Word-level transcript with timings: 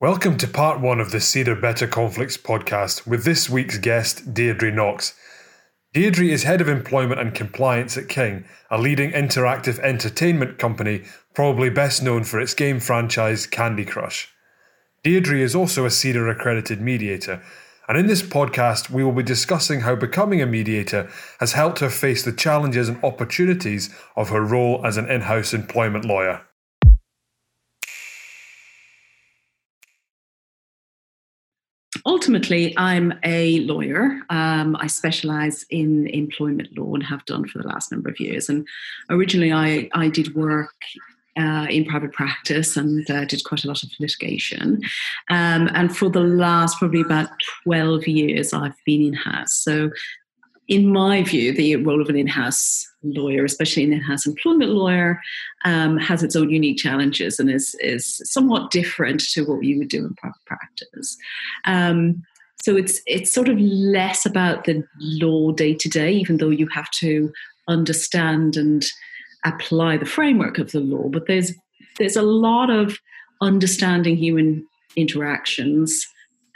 Welcome 0.00 0.36
to 0.36 0.46
part 0.46 0.78
one 0.78 1.00
of 1.00 1.10
the 1.10 1.18
CEDR 1.18 1.60
Better 1.60 1.88
Conflicts 1.88 2.36
podcast 2.36 3.04
with 3.04 3.24
this 3.24 3.50
week's 3.50 3.78
guest, 3.78 4.32
Deirdre 4.32 4.70
Knox. 4.70 5.16
Deirdre 5.92 6.26
is 6.26 6.44
head 6.44 6.60
of 6.60 6.68
employment 6.68 7.20
and 7.20 7.34
compliance 7.34 7.96
at 7.96 8.08
King, 8.08 8.44
a 8.70 8.78
leading 8.78 9.10
interactive 9.10 9.80
entertainment 9.80 10.56
company, 10.56 11.02
probably 11.34 11.68
best 11.68 12.00
known 12.00 12.22
for 12.22 12.38
its 12.38 12.54
game 12.54 12.78
franchise 12.78 13.44
Candy 13.44 13.84
Crush. 13.84 14.28
Deirdre 15.02 15.40
is 15.40 15.56
also 15.56 15.84
a 15.84 15.88
CEDR 15.90 16.30
accredited 16.30 16.80
mediator, 16.80 17.42
and 17.88 17.98
in 17.98 18.06
this 18.06 18.22
podcast, 18.22 18.90
we 18.90 19.02
will 19.02 19.10
be 19.10 19.24
discussing 19.24 19.80
how 19.80 19.96
becoming 19.96 20.40
a 20.40 20.46
mediator 20.46 21.10
has 21.40 21.54
helped 21.54 21.80
her 21.80 21.90
face 21.90 22.22
the 22.22 22.30
challenges 22.30 22.88
and 22.88 23.02
opportunities 23.02 23.92
of 24.14 24.28
her 24.28 24.42
role 24.42 24.80
as 24.86 24.96
an 24.96 25.10
in 25.10 25.22
house 25.22 25.52
employment 25.52 26.04
lawyer. 26.04 26.47
Ultimately, 32.28 32.74
I'm 32.76 33.18
a 33.24 33.60
lawyer. 33.60 34.20
Um, 34.28 34.76
I 34.78 34.86
specialize 34.86 35.64
in 35.70 36.08
employment 36.08 36.76
law 36.76 36.92
and 36.92 37.02
have 37.02 37.24
done 37.24 37.48
for 37.48 37.56
the 37.56 37.66
last 37.66 37.90
number 37.90 38.10
of 38.10 38.20
years. 38.20 38.50
And 38.50 38.68
originally, 39.08 39.50
I, 39.50 39.88
I 39.94 40.10
did 40.10 40.34
work 40.34 40.74
uh, 41.38 41.66
in 41.70 41.86
private 41.86 42.12
practice 42.12 42.76
and 42.76 43.10
uh, 43.10 43.24
did 43.24 43.44
quite 43.44 43.64
a 43.64 43.68
lot 43.68 43.82
of 43.82 43.88
litigation. 43.98 44.82
Um, 45.30 45.70
and 45.72 45.96
for 45.96 46.10
the 46.10 46.20
last 46.20 46.78
probably 46.78 47.00
about 47.00 47.30
12 47.64 48.06
years, 48.06 48.52
I've 48.52 48.76
been 48.84 49.06
in 49.06 49.14
house. 49.14 49.54
So 49.54 49.88
in 50.68 50.92
my 50.92 51.22
view, 51.22 51.52
the 51.52 51.76
role 51.76 52.02
of 52.02 52.10
an 52.10 52.16
in 52.16 52.26
house 52.26 52.86
lawyer, 53.02 53.44
especially 53.44 53.84
an 53.84 53.94
in 53.94 54.02
house 54.02 54.26
employment 54.26 54.70
lawyer, 54.70 55.20
um, 55.64 55.96
has 55.96 56.22
its 56.22 56.36
own 56.36 56.50
unique 56.50 56.76
challenges 56.76 57.40
and 57.40 57.50
is, 57.50 57.74
is 57.80 58.20
somewhat 58.24 58.70
different 58.70 59.20
to 59.20 59.44
what 59.44 59.64
you 59.64 59.78
would 59.78 59.88
do 59.88 60.04
in 60.04 60.14
private 60.14 60.44
practice. 60.46 61.16
Um, 61.64 62.22
so 62.60 62.76
it's 62.76 63.00
it's 63.06 63.32
sort 63.32 63.48
of 63.48 63.58
less 63.58 64.26
about 64.26 64.64
the 64.64 64.84
law 65.00 65.52
day 65.52 65.74
to 65.74 65.88
day, 65.88 66.12
even 66.12 66.36
though 66.36 66.50
you 66.50 66.66
have 66.68 66.90
to 66.92 67.32
understand 67.68 68.56
and 68.56 68.84
apply 69.44 69.96
the 69.96 70.04
framework 70.04 70.58
of 70.58 70.72
the 70.72 70.80
law. 70.80 71.08
But 71.08 71.26
there's 71.26 71.52
there's 71.98 72.16
a 72.16 72.22
lot 72.22 72.68
of 72.68 72.98
understanding 73.40 74.16
human 74.16 74.66
interactions 74.96 76.04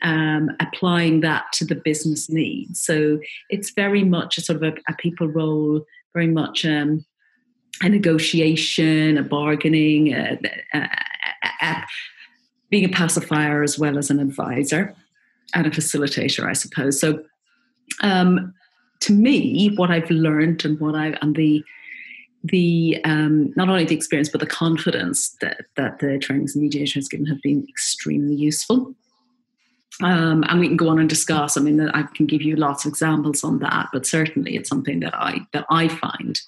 um, 0.03 0.51
applying 0.61 1.21
that 1.21 1.45
to 1.55 1.65
the 1.65 1.75
business 1.75 2.29
needs. 2.29 2.81
So 2.85 3.21
it's 3.51 3.71
very 3.71 4.05
much 4.05 4.39
a 4.39 4.41
sort 4.41 4.63
of 4.63 4.75
a, 4.75 4.93
a 4.93 4.97
people 4.97 5.29
role, 5.29 5.85
very 6.13 6.29
much 6.29 6.65
um, 6.65 7.05
a 7.81 7.89
negotiation, 7.89 9.17
a 9.17 9.23
bargaining, 9.23 10.13
a, 10.13 10.39
a, 10.75 11.83
being 12.71 12.85
a 12.85 12.89
pacifier 12.89 13.63
as 13.63 13.79
well 13.79 13.99
as 13.99 14.11
an 14.11 14.19
advisor 14.19 14.95
and 15.55 15.67
a 15.67 15.71
facilitator, 15.71 16.45
I 16.49 16.53
suppose. 16.55 17.01
So 17.01 17.23
um, 18.03 18.55
to 19.01 19.13
me, 19.13 19.75
what 19.77 19.91
I've 19.91 20.11
learned 20.11 20.65
and 20.65 20.79
what 20.81 20.95
I 20.95 21.17
and 21.21 21.37
the 21.37 21.63
the 22.45 23.01
um, 23.05 23.53
not 23.57 23.69
only 23.69 23.85
the 23.85 23.95
experience 23.95 24.29
but 24.29 24.41
the 24.41 24.47
confidence 24.47 25.37
that 25.41 25.67
that 25.77 26.01
the 26.01 26.19
trainings 26.19 26.57
and 26.57 26.63
mediation 26.63 27.01
has 27.01 27.09
given 27.09 27.27
have 27.27 27.43
been 27.43 27.65
extremely 27.69 28.35
useful. 28.35 28.95
Um, 30.03 30.45
and 30.49 30.61
we 30.61 30.69
can 30.69 30.77
go 30.77 30.89
on 30.89 30.99
and 30.99 31.09
discuss. 31.09 31.57
I 31.57 31.61
mean, 31.61 31.81
I 31.81 32.03
can 32.03 32.27
give 32.27 32.43
you 32.43 32.57
lots 32.57 32.85
of 32.85 32.91
examples 32.91 33.45
on 33.45 33.61
that, 33.61 33.89
but 33.93 34.07
certainly 34.07 34.57
it's 34.57 34.69
something 34.69 35.01
that 35.01 35.15
I 35.15 35.41
that 35.53 35.67
I 35.71 35.89
find 35.89 36.41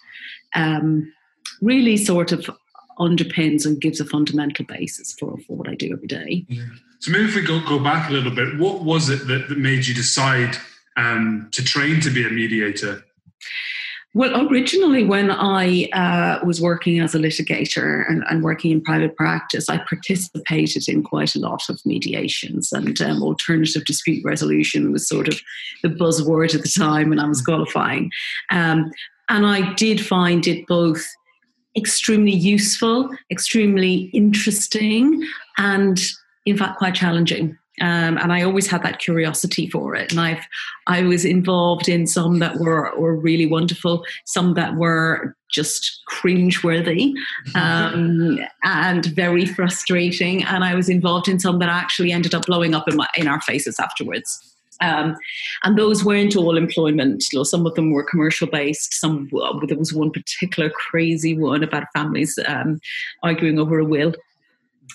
um, 0.54 1.12
really 1.60 1.96
sort 1.96 2.32
of 2.32 2.50
underpins 2.98 3.66
and 3.66 3.80
gives 3.80 4.00
a 4.00 4.04
fundamental 4.04 4.64
basis 4.64 5.12
for, 5.12 5.36
for 5.46 5.56
what 5.56 5.68
I 5.68 5.74
do 5.74 5.92
every 5.92 6.06
day. 6.06 6.44
Yeah. 6.48 6.64
So 7.00 7.10
maybe 7.10 7.24
if 7.24 7.34
we 7.34 7.42
go 7.42 7.60
go 7.60 7.78
back 7.78 8.10
a 8.10 8.12
little 8.12 8.34
bit, 8.34 8.58
what 8.58 8.82
was 8.82 9.08
it 9.08 9.26
that, 9.26 9.48
that 9.48 9.58
made 9.58 9.86
you 9.86 9.94
decide 9.94 10.56
um, 10.96 11.48
to 11.52 11.62
train 11.62 12.00
to 12.00 12.10
be 12.10 12.26
a 12.26 12.30
mediator? 12.30 13.04
Well, 14.16 14.48
originally, 14.48 15.02
when 15.02 15.32
I 15.32 15.88
uh, 15.92 16.38
was 16.46 16.60
working 16.60 17.00
as 17.00 17.16
a 17.16 17.18
litigator 17.18 18.08
and, 18.08 18.22
and, 18.30 18.44
working 18.44 18.70
in 18.70 18.80
private 18.80 19.16
practice, 19.16 19.68
I 19.68 19.78
participated 19.78 20.88
in 20.88 21.02
quite 21.02 21.34
a 21.34 21.40
lot 21.40 21.68
of 21.68 21.84
mediations, 21.84 22.72
and 22.72 23.00
um, 23.02 23.24
alternative 23.24 23.84
dispute 23.84 24.24
resolution 24.24 24.92
was 24.92 25.08
sort 25.08 25.26
of 25.26 25.40
the 25.82 25.88
buzzword 25.88 26.54
at 26.54 26.62
the 26.62 26.68
time 26.68 27.10
when 27.10 27.18
I 27.18 27.26
was 27.26 27.42
qualifying. 27.42 28.12
Um, 28.52 28.92
and 29.28 29.46
I 29.46 29.74
did 29.74 30.00
find 30.00 30.46
it 30.46 30.64
both 30.68 31.04
extremely 31.76 32.30
useful, 32.30 33.10
extremely 33.32 34.10
interesting, 34.12 35.26
and 35.58 36.00
in 36.46 36.56
fact, 36.56 36.78
quite 36.78 36.94
challenging. 36.94 37.58
Um, 37.80 38.18
and 38.18 38.32
I 38.32 38.42
always 38.42 38.68
had 38.68 38.84
that 38.84 39.00
curiosity 39.00 39.68
for 39.68 39.96
it. 39.96 40.12
And 40.12 40.20
I've 40.20 40.44
I 40.86 41.02
was 41.02 41.24
involved 41.24 41.88
in 41.88 42.06
some 42.06 42.38
that 42.38 42.58
were 42.58 42.92
were 42.96 43.16
really 43.16 43.46
wonderful, 43.46 44.04
some 44.26 44.54
that 44.54 44.76
were 44.76 45.36
just 45.50 46.00
cringeworthy 46.10 47.14
um, 47.54 48.38
and 48.62 49.06
very 49.06 49.46
frustrating. 49.46 50.44
And 50.44 50.62
I 50.62 50.74
was 50.74 50.88
involved 50.88 51.28
in 51.28 51.40
some 51.40 51.58
that 51.58 51.68
actually 51.68 52.12
ended 52.12 52.34
up 52.34 52.46
blowing 52.46 52.74
up 52.74 52.88
in 52.88 52.96
my 52.96 53.08
in 53.16 53.26
our 53.26 53.40
faces 53.40 53.80
afterwards. 53.80 54.54
Um, 54.80 55.16
and 55.62 55.78
those 55.78 56.04
weren't 56.04 56.36
all 56.36 56.56
employment 56.56 57.24
law. 57.32 57.44
Some 57.44 57.66
of 57.66 57.74
them 57.74 57.92
were 57.92 58.02
commercial 58.02 58.46
based. 58.46 58.94
Some 58.94 59.28
there 59.66 59.78
was 59.78 59.92
one 59.92 60.10
particular 60.10 60.70
crazy 60.70 61.36
one 61.36 61.62
about 61.62 61.86
families 61.92 62.38
um, 62.46 62.80
arguing 63.22 63.58
over 63.58 63.78
a 63.78 63.84
will 63.84 64.14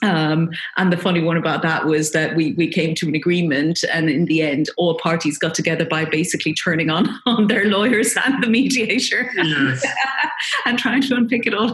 um, 0.01 0.51
and 0.77 0.93
the 0.93 0.97
funny 0.97 1.21
one 1.21 1.37
about 1.37 1.61
that 1.63 1.85
was 1.85 2.11
that 2.11 2.35
we, 2.35 2.53
we 2.53 2.67
came 2.67 2.95
to 2.95 3.07
an 3.07 3.15
agreement, 3.15 3.83
and 3.91 4.09
in 4.09 4.25
the 4.25 4.41
end, 4.41 4.69
all 4.77 4.97
parties 4.97 5.37
got 5.37 5.53
together 5.53 5.85
by 5.85 6.05
basically 6.05 6.53
turning 6.53 6.89
on, 6.89 7.09
on 7.25 7.47
their 7.47 7.65
lawyers 7.65 8.15
and 8.25 8.41
the 8.41 8.47
mediator 8.47 9.29
yes. 9.35 9.85
and 10.65 10.79
trying 10.79 11.01
to 11.01 11.15
unpick 11.15 11.45
it 11.45 11.53
all. 11.53 11.71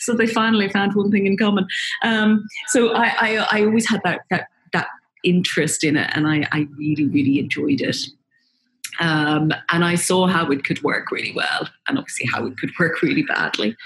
so 0.00 0.14
they 0.14 0.26
finally 0.26 0.68
found 0.68 0.94
one 0.94 1.10
thing 1.10 1.26
in 1.26 1.36
common. 1.36 1.66
Um, 2.02 2.44
so 2.68 2.92
I, 2.94 3.12
I, 3.20 3.46
I, 3.50 3.64
always 3.64 3.88
had 3.88 4.00
that, 4.04 4.22
that, 4.30 4.48
that 4.72 4.88
interest 5.22 5.84
in 5.84 5.96
it, 5.96 6.10
and 6.14 6.26
I, 6.26 6.48
I 6.50 6.66
really, 6.76 7.06
really 7.06 7.38
enjoyed 7.38 7.80
it. 7.80 7.96
Um, 9.00 9.52
and 9.70 9.84
I 9.84 9.96
saw 9.96 10.26
how 10.26 10.50
it 10.50 10.64
could 10.64 10.82
work 10.82 11.10
really 11.10 11.32
well, 11.34 11.68
and 11.88 11.98
obviously 11.98 12.26
how 12.32 12.46
it 12.46 12.58
could 12.58 12.72
work 12.78 13.00
really 13.02 13.22
badly. 13.22 13.76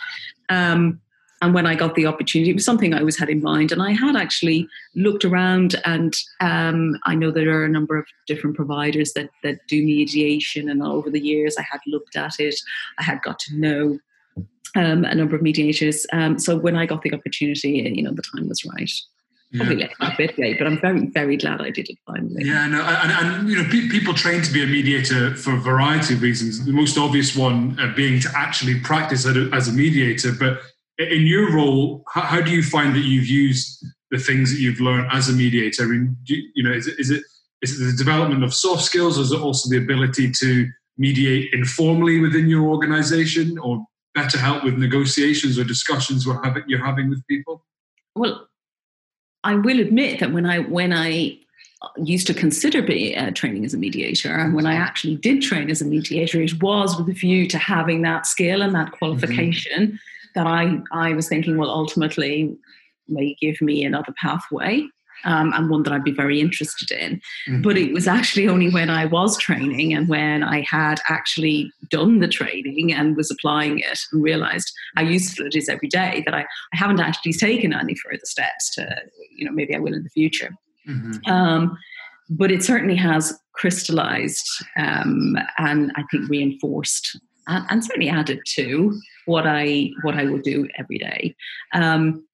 Um, 0.49 1.01
and 1.41 1.55
when 1.55 1.67
I 1.67 1.75
got 1.75 1.95
the 1.95 2.07
opportunity, 2.07 2.51
it 2.51 2.55
was 2.55 2.65
something 2.65 2.93
I 2.93 2.99
always 2.99 3.19
had 3.19 3.29
in 3.29 3.43
mind. 3.43 3.71
And 3.71 3.83
I 3.83 3.93
had 3.93 4.17
actually 4.17 4.69
looked 4.95 5.25
around, 5.25 5.77
and 5.85 6.15
um, 6.41 6.99
I 7.05 7.15
know 7.15 7.31
there 7.31 7.51
are 7.51 7.65
a 7.65 7.69
number 7.69 7.97
of 7.97 8.07
different 8.27 8.57
providers 8.57 9.13
that 9.13 9.31
that 9.43 9.61
do 9.69 9.85
mediation. 9.85 10.69
And 10.69 10.83
over 10.83 11.11
the 11.11 11.21
years, 11.21 11.57
I 11.57 11.63
had 11.63 11.81
looked 11.87 12.17
at 12.17 12.41
it. 12.41 12.57
I 12.99 13.05
had 13.05 13.23
got 13.23 13.39
to 13.41 13.57
know 13.57 13.99
um, 14.75 15.05
a 15.05 15.15
number 15.15 15.37
of 15.37 15.43
mediators. 15.43 16.07
Um, 16.13 16.39
so 16.39 16.57
when 16.57 16.77
I 16.77 16.87
got 16.87 17.03
the 17.03 17.15
opportunity, 17.15 17.91
you 17.95 18.03
know, 18.03 18.13
the 18.13 18.23
time 18.23 18.49
was 18.49 18.65
right. 18.65 18.91
Probably 19.57 19.81
yeah. 19.81 19.89
a 20.01 20.15
bit 20.15 20.39
late, 20.39 20.59
but 20.59 20.67
I'm 20.67 20.79
very, 20.79 21.07
very 21.07 21.37
glad 21.39 21.63
I 21.63 21.71
did 21.71 21.89
it 21.89 21.97
finally. 22.07 22.45
Yeah, 22.45 22.67
no, 22.67 22.83
and, 22.83 23.13
and 23.13 23.49
you 23.49 23.57
know, 23.57 23.65
pe- 23.71 23.89
people 23.89 24.13
train 24.13 24.43
to 24.43 24.53
be 24.53 24.63
a 24.63 24.67
mediator 24.67 25.35
for 25.37 25.55
a 25.55 25.57
variety 25.57 26.13
of 26.15 26.21
reasons. 26.21 26.63
The 26.67 26.73
most 26.73 26.99
obvious 26.99 27.35
one 27.35 27.75
uh, 27.81 27.95
being 27.97 28.21
to 28.21 28.29
actually 28.37 28.79
practice 28.81 29.25
as 29.25 29.69
a 29.69 29.73
mediator, 29.73 30.33
but 30.39 30.61
in 30.99 31.27
your 31.27 31.55
role, 31.55 32.05
how, 32.13 32.23
how, 32.23 32.41
do 32.41 32.51
you 32.51 32.63
find 32.63 32.95
that 32.95 33.05
you've 33.05 33.27
used 33.27 33.85
the 34.11 34.19
things 34.19 34.51
that 34.51 34.61
you've 34.61 34.81
learned 34.81 35.09
as 35.13 35.29
a 35.29 35.33
mediator? 35.33 35.85
I 35.85 35.87
mean, 35.87 36.17
you, 36.27 36.43
you, 36.55 36.63
know, 36.65 36.73
is 36.73 36.89
it, 36.89 36.99
is 36.99 37.11
it 37.11 37.23
is 37.63 37.81
it 37.81 37.85
the 37.85 37.97
development 37.97 38.45
of 38.45 38.55
soft 38.55 38.83
skills, 38.83 39.19
or 39.19 39.23
is 39.23 39.33
it 39.33 39.41
also 39.41 39.69
the 39.69 39.79
ability 39.79 40.33
to 40.33 40.69
mediate 40.97 41.53
informally 41.53 42.21
within 42.21 42.49
your 42.49 42.69
organization, 42.69 43.59
or 43.59 43.85
better 44.15 44.39
help 44.39 44.65
with 44.65 44.77
negotiations 44.79 45.59
or 45.59 45.65
discussions 45.65 46.27
we're 46.27 46.43
having, 46.43 46.65
you're 46.67 46.85
having 46.85 47.09
with 47.09 47.25
people? 47.27 47.65
Well, 48.17 48.49
I 49.45 49.55
will 49.55 49.81
admit 49.81 50.21
that 50.21 50.33
when 50.33 50.47
I 50.47 50.59
when 50.61 50.93
I 50.93 51.39
used 51.97 52.27
to 52.27 52.35
consider 52.35 52.83
being 52.83 53.17
uh, 53.17 53.31
training 53.31 53.65
as 53.65 53.75
a 53.75 53.79
mediator, 53.79 54.35
and 54.35 54.55
when 54.55 54.67
I 54.67 54.75
actually 54.75 55.17
did 55.17 55.43
train 55.43 55.71
as 55.71 55.81
a 55.81 55.85
mediator, 55.85 56.43
it 56.43 56.61
was 56.61 56.97
with 56.97 57.09
a 57.09 57.13
view 57.13 57.47
to 57.49 57.59
having 57.59 58.03
that 58.03 58.27
skill 58.27 58.63
and 58.63 58.75
that 58.75 58.87
mm-hmm. 58.87 58.97
qualification. 58.97 60.01
That 60.35 60.47
I, 60.47 60.79
I 60.93 61.13
was 61.13 61.29
thinking, 61.29 61.57
well, 61.57 61.71
ultimately 61.71 62.57
may 63.09 63.37
give 63.41 63.61
me 63.61 63.85
another 63.85 64.13
pathway 64.21 64.87
um, 65.25 65.53
and 65.55 65.69
one 65.69 65.83
that 65.83 65.93
I'd 65.93 66.05
be 66.05 66.13
very 66.13 66.41
interested 66.41 66.91
in. 66.91 67.21
Mm-hmm. 67.49 67.63
But 67.63 67.77
it 67.77 67.93
was 67.93 68.07
actually 68.07 68.49
only 68.49 68.71
when 68.71 68.91
I 68.91 69.07
was 69.07 69.37
training 69.39 69.95
and 69.95 70.09
when 70.09 70.43
I 70.43 70.61
had 70.63 71.01
actually 71.09 71.73
done 71.91 72.21
the 72.21 72.29
training 72.29 72.93
and 72.93 73.17
was 73.17 73.31
applying 73.31 73.81
it 73.81 73.99
and 74.13 74.23
realized 74.23 74.73
how 74.97 75.03
useful 75.03 75.47
it 75.47 75.57
is 75.57 75.69
every 75.69 75.89
day 75.89 76.23
that 76.25 76.35
I, 76.35 76.41
I 76.41 76.77
haven't 76.77 77.01
actually 77.01 77.33
taken 77.33 77.73
any 77.73 77.95
further 77.95 78.25
steps 78.25 78.75
to, 78.77 78.89
you 79.37 79.45
know, 79.45 79.53
maybe 79.53 79.75
I 79.75 79.79
will 79.79 79.95
in 79.95 80.05
the 80.05 80.11
future. 80.11 80.51
Mm-hmm. 80.89 81.31
Um, 81.31 81.79
but 82.31 82.53
it 82.53 82.63
certainly 82.63 82.97
has 82.97 83.39
crystallized 83.55 84.47
um, 84.77 85.37
and 85.59 85.93
I 85.97 86.05
think 86.11 86.29
reinforced 86.29 87.19
and, 87.47 87.65
and 87.71 87.85
certainly 87.85 88.11
added 88.11 88.41
to 88.55 89.01
what 89.29 89.47
I 89.47 89.91
what 90.03 90.17
I 90.17 90.25
would 90.25 90.43
do 90.43 90.67
every 90.77 90.99
day. 90.99 91.37
Um, 91.73 92.25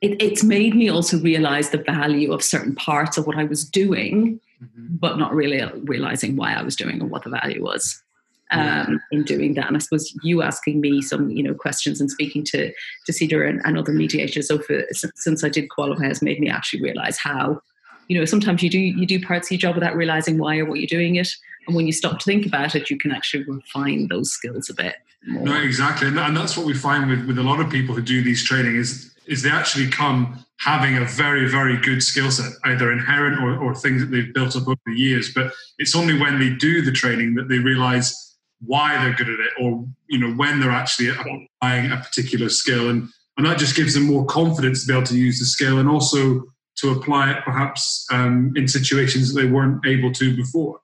it, 0.00 0.20
it's 0.20 0.42
made 0.42 0.74
me 0.74 0.90
also 0.90 1.18
realize 1.20 1.70
the 1.70 1.78
value 1.78 2.32
of 2.32 2.42
certain 2.42 2.74
parts 2.74 3.16
of 3.16 3.26
what 3.26 3.38
I 3.38 3.44
was 3.44 3.64
doing, 3.64 4.40
mm-hmm. 4.62 4.96
but 4.96 5.16
not 5.16 5.32
really 5.32 5.62
realizing 5.84 6.34
why 6.36 6.54
I 6.54 6.62
was 6.62 6.74
doing 6.74 7.00
or 7.00 7.06
what 7.06 7.22
the 7.22 7.30
value 7.30 7.62
was. 7.62 8.02
Um, 8.50 9.00
in 9.10 9.22
doing 9.22 9.54
that. 9.54 9.68
And 9.68 9.76
I 9.76 9.78
suppose 9.78 10.14
you 10.22 10.42
asking 10.42 10.82
me 10.82 11.00
some, 11.00 11.30
you 11.30 11.42
know, 11.42 11.54
questions 11.54 12.02
and 12.02 12.10
speaking 12.10 12.44
to 12.52 12.70
to 13.06 13.12
CEDR 13.12 13.48
and, 13.48 13.62
and 13.64 13.78
other 13.78 13.94
mediators 13.94 14.50
over 14.50 14.84
since 14.90 15.42
I 15.42 15.48
did 15.48 15.70
qualify 15.70 16.04
has 16.04 16.20
made 16.20 16.38
me 16.38 16.50
actually 16.50 16.82
realize 16.82 17.16
how, 17.16 17.62
you 18.08 18.18
know, 18.18 18.26
sometimes 18.26 18.62
you 18.62 18.68
do 18.68 18.78
you 18.78 19.06
do 19.06 19.18
parts 19.24 19.46
of 19.46 19.52
your 19.52 19.58
job 19.58 19.74
without 19.74 19.96
realizing 19.96 20.36
why 20.36 20.58
or 20.58 20.66
what 20.66 20.80
you're 20.80 20.86
doing 20.86 21.16
it, 21.16 21.30
and 21.66 21.76
when 21.76 21.86
you 21.86 21.92
stop 21.92 22.18
to 22.18 22.24
think 22.24 22.46
about 22.46 22.74
it, 22.74 22.90
you 22.90 22.98
can 22.98 23.12
actually 23.12 23.44
refine 23.44 24.08
those 24.08 24.30
skills 24.32 24.68
a 24.70 24.74
bit. 24.74 24.96
More. 25.26 25.44
No, 25.44 25.62
exactly, 25.62 26.08
and, 26.08 26.18
that's 26.36 26.56
what 26.56 26.66
we 26.66 26.74
find 26.74 27.08
with 27.08 27.26
with 27.26 27.38
a 27.38 27.42
lot 27.42 27.60
of 27.60 27.70
people 27.70 27.94
who 27.94 28.02
do 28.02 28.22
these 28.22 28.44
training 28.44 28.76
is 28.76 29.12
is 29.26 29.42
they 29.42 29.50
actually 29.50 29.88
come 29.88 30.44
having 30.58 30.96
a 30.96 31.04
very, 31.04 31.48
very 31.48 31.76
good 31.76 32.02
skill 32.02 32.30
set, 32.30 32.52
either 32.64 32.92
inherent 32.92 33.42
or, 33.42 33.58
or 33.58 33.74
things 33.74 34.00
that 34.00 34.10
they've 34.10 34.32
built 34.32 34.56
up 34.56 34.68
over 34.68 34.78
the 34.86 34.94
years. 34.94 35.32
But 35.34 35.52
it's 35.78 35.96
only 35.96 36.18
when 36.18 36.38
they 36.38 36.50
do 36.50 36.82
the 36.82 36.92
training 36.92 37.34
that 37.34 37.48
they 37.48 37.58
realize 37.58 38.36
why 38.64 38.96
they're 39.02 39.14
good 39.14 39.28
at 39.28 39.40
it 39.40 39.50
or, 39.60 39.84
you 40.08 40.18
know, 40.18 40.32
when 40.34 40.60
they're 40.60 40.70
actually 40.70 41.08
applying 41.08 41.90
a 41.90 41.96
particular 41.96 42.48
skill. 42.48 42.90
And, 42.90 43.08
and 43.36 43.46
that 43.46 43.58
just 43.58 43.74
gives 43.74 43.94
them 43.94 44.04
more 44.04 44.24
confidence 44.26 44.82
to 44.82 44.86
be 44.86 44.96
able 44.96 45.06
to 45.06 45.18
use 45.18 45.40
the 45.40 45.46
skill 45.46 45.78
and 45.78 45.88
also 45.88 46.44
to 46.76 46.90
apply 46.90 47.32
it 47.32 47.44
perhaps 47.44 48.06
um, 48.12 48.52
in 48.54 48.68
situations 48.68 49.32
that 49.32 49.40
they 49.40 49.48
weren't 49.48 49.84
able 49.84 50.12
to 50.12 50.36
before. 50.36 50.80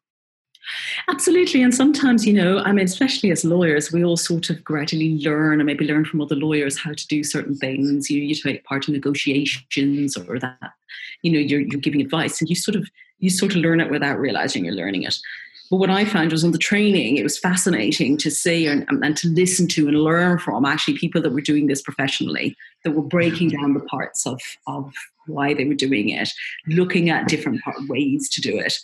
Absolutely. 1.09 1.63
And 1.63 1.75
sometimes, 1.75 2.27
you 2.27 2.33
know, 2.33 2.59
I 2.59 2.73
mean, 2.73 2.85
especially 2.85 3.31
as 3.31 3.45
lawyers, 3.45 3.93
we 3.93 4.05
all 4.05 4.17
sort 4.17 4.51
of 4.51 4.63
gradually 4.63 5.19
learn 5.19 5.61
and 5.61 5.67
maybe 5.67 5.87
learn 5.87 6.05
from 6.05 6.21
other 6.21 6.37
lawyers 6.37 6.79
how 6.79 6.93
to 6.93 7.07
do 7.09 7.25
certain 7.25 7.57
things. 7.57 8.11
You, 8.11 8.23
you 8.23 8.35
take 8.35 8.65
part 8.65 8.89
in 8.89 8.95
negotiations 8.95 10.17
or 10.17 10.39
that, 10.39 10.73
you 11.23 11.33
know, 11.33 11.39
you're, 11.39 11.61
you're 11.61 11.81
giving 11.81 12.01
advice 12.01 12.41
and 12.41 12.51
you 12.51 12.57
sort 12.57 12.77
of, 12.77 12.89
you 13.19 13.31
sort 13.31 13.53
of 13.53 13.63
learn 13.63 13.81
it 13.81 13.91
without 13.91 14.19
realizing 14.19 14.65
you're 14.65 14.75
learning 14.75 15.05
it. 15.05 15.19
But 15.71 15.77
what 15.79 15.91
I 15.91 16.07
found 16.07 16.33
was 16.33 16.45
on 16.45 16.53
the 16.53 16.59
training, 16.59 17.19
it 17.19 17.23
was 17.23 17.39
fascinating 17.39 18.17
to 18.19 18.31
see 18.31 18.67
and, 18.67 18.87
and 18.89 19.17
to 19.19 19.29
listen 19.29 19.69
to 19.69 19.89
and 19.89 20.01
learn 20.01 20.39
from 20.39 20.65
actually 20.65 20.97
people 20.97 21.21
that 21.21 21.33
were 21.33 21.43
doing 21.43 21.67
this 21.67 21.83
professionally, 21.83 22.57
that 22.85 22.93
were 22.93 23.03
breaking 23.03 23.51
down 23.51 23.75
the 23.75 23.81
parts 23.81 24.27
of, 24.27 24.41
of 24.67 24.91
why 25.27 25.53
they 25.53 25.67
were 25.67 25.75
doing 25.75 26.09
it, 26.09 26.31
looking 26.69 27.11
at 27.11 27.29
different 27.29 27.61
ways 27.87 28.31
to 28.31 28.41
do 28.41 28.59
it 28.59 28.79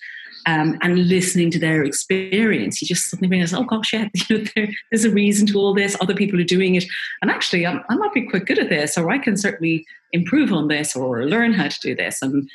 um, 0.46 0.78
and 0.82 1.08
listening 1.08 1.50
to 1.52 1.58
their 1.58 1.84
experience, 1.84 2.80
you 2.80 2.88
just 2.88 3.10
suddenly 3.10 3.28
realize, 3.28 3.54
oh 3.54 3.64
gosh, 3.64 3.92
yeah, 3.92 4.08
you 4.28 4.38
know, 4.38 4.44
there, 4.54 4.68
there's 4.90 5.04
a 5.04 5.10
reason 5.10 5.46
to 5.48 5.58
all 5.58 5.74
this. 5.74 5.96
Other 6.00 6.14
people 6.14 6.40
are 6.40 6.44
doing 6.44 6.74
it, 6.74 6.84
and 7.22 7.30
actually, 7.30 7.66
I'm, 7.66 7.82
I 7.88 7.96
might 7.96 8.12
be 8.12 8.28
quite 8.28 8.46
good 8.46 8.58
at 8.58 8.68
this, 8.68 8.98
or 8.98 9.10
I 9.10 9.18
can 9.18 9.36
certainly 9.36 9.86
improve 10.12 10.52
on 10.52 10.68
this, 10.68 10.94
or 10.94 11.24
learn 11.24 11.52
how 11.52 11.68
to 11.68 11.80
do 11.80 11.94
this. 11.94 12.20
And 12.22 12.48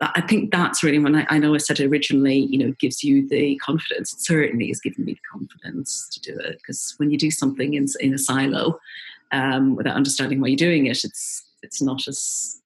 I 0.00 0.20
think 0.20 0.52
that's 0.52 0.84
really 0.84 0.98
when 0.98 1.16
I, 1.16 1.26
I 1.28 1.38
know 1.38 1.54
I 1.54 1.58
said 1.58 1.80
originally, 1.80 2.38
you 2.38 2.58
know, 2.58 2.72
gives 2.78 3.02
you 3.02 3.28
the 3.28 3.56
confidence. 3.56 4.12
It 4.12 4.20
certainly 4.20 4.68
has 4.68 4.80
given 4.80 5.04
me 5.04 5.14
the 5.14 5.20
confidence 5.30 6.08
to 6.12 6.20
do 6.20 6.38
it 6.38 6.58
because 6.58 6.94
when 6.98 7.10
you 7.10 7.18
do 7.18 7.30
something 7.30 7.74
in 7.74 7.86
in 8.00 8.14
a 8.14 8.18
silo 8.18 8.78
um, 9.32 9.74
without 9.74 9.96
understanding 9.96 10.40
why 10.40 10.48
you're 10.48 10.56
doing 10.56 10.86
it, 10.86 11.04
it's 11.04 11.44
it's 11.62 11.82
not 11.82 12.06
as 12.06 12.60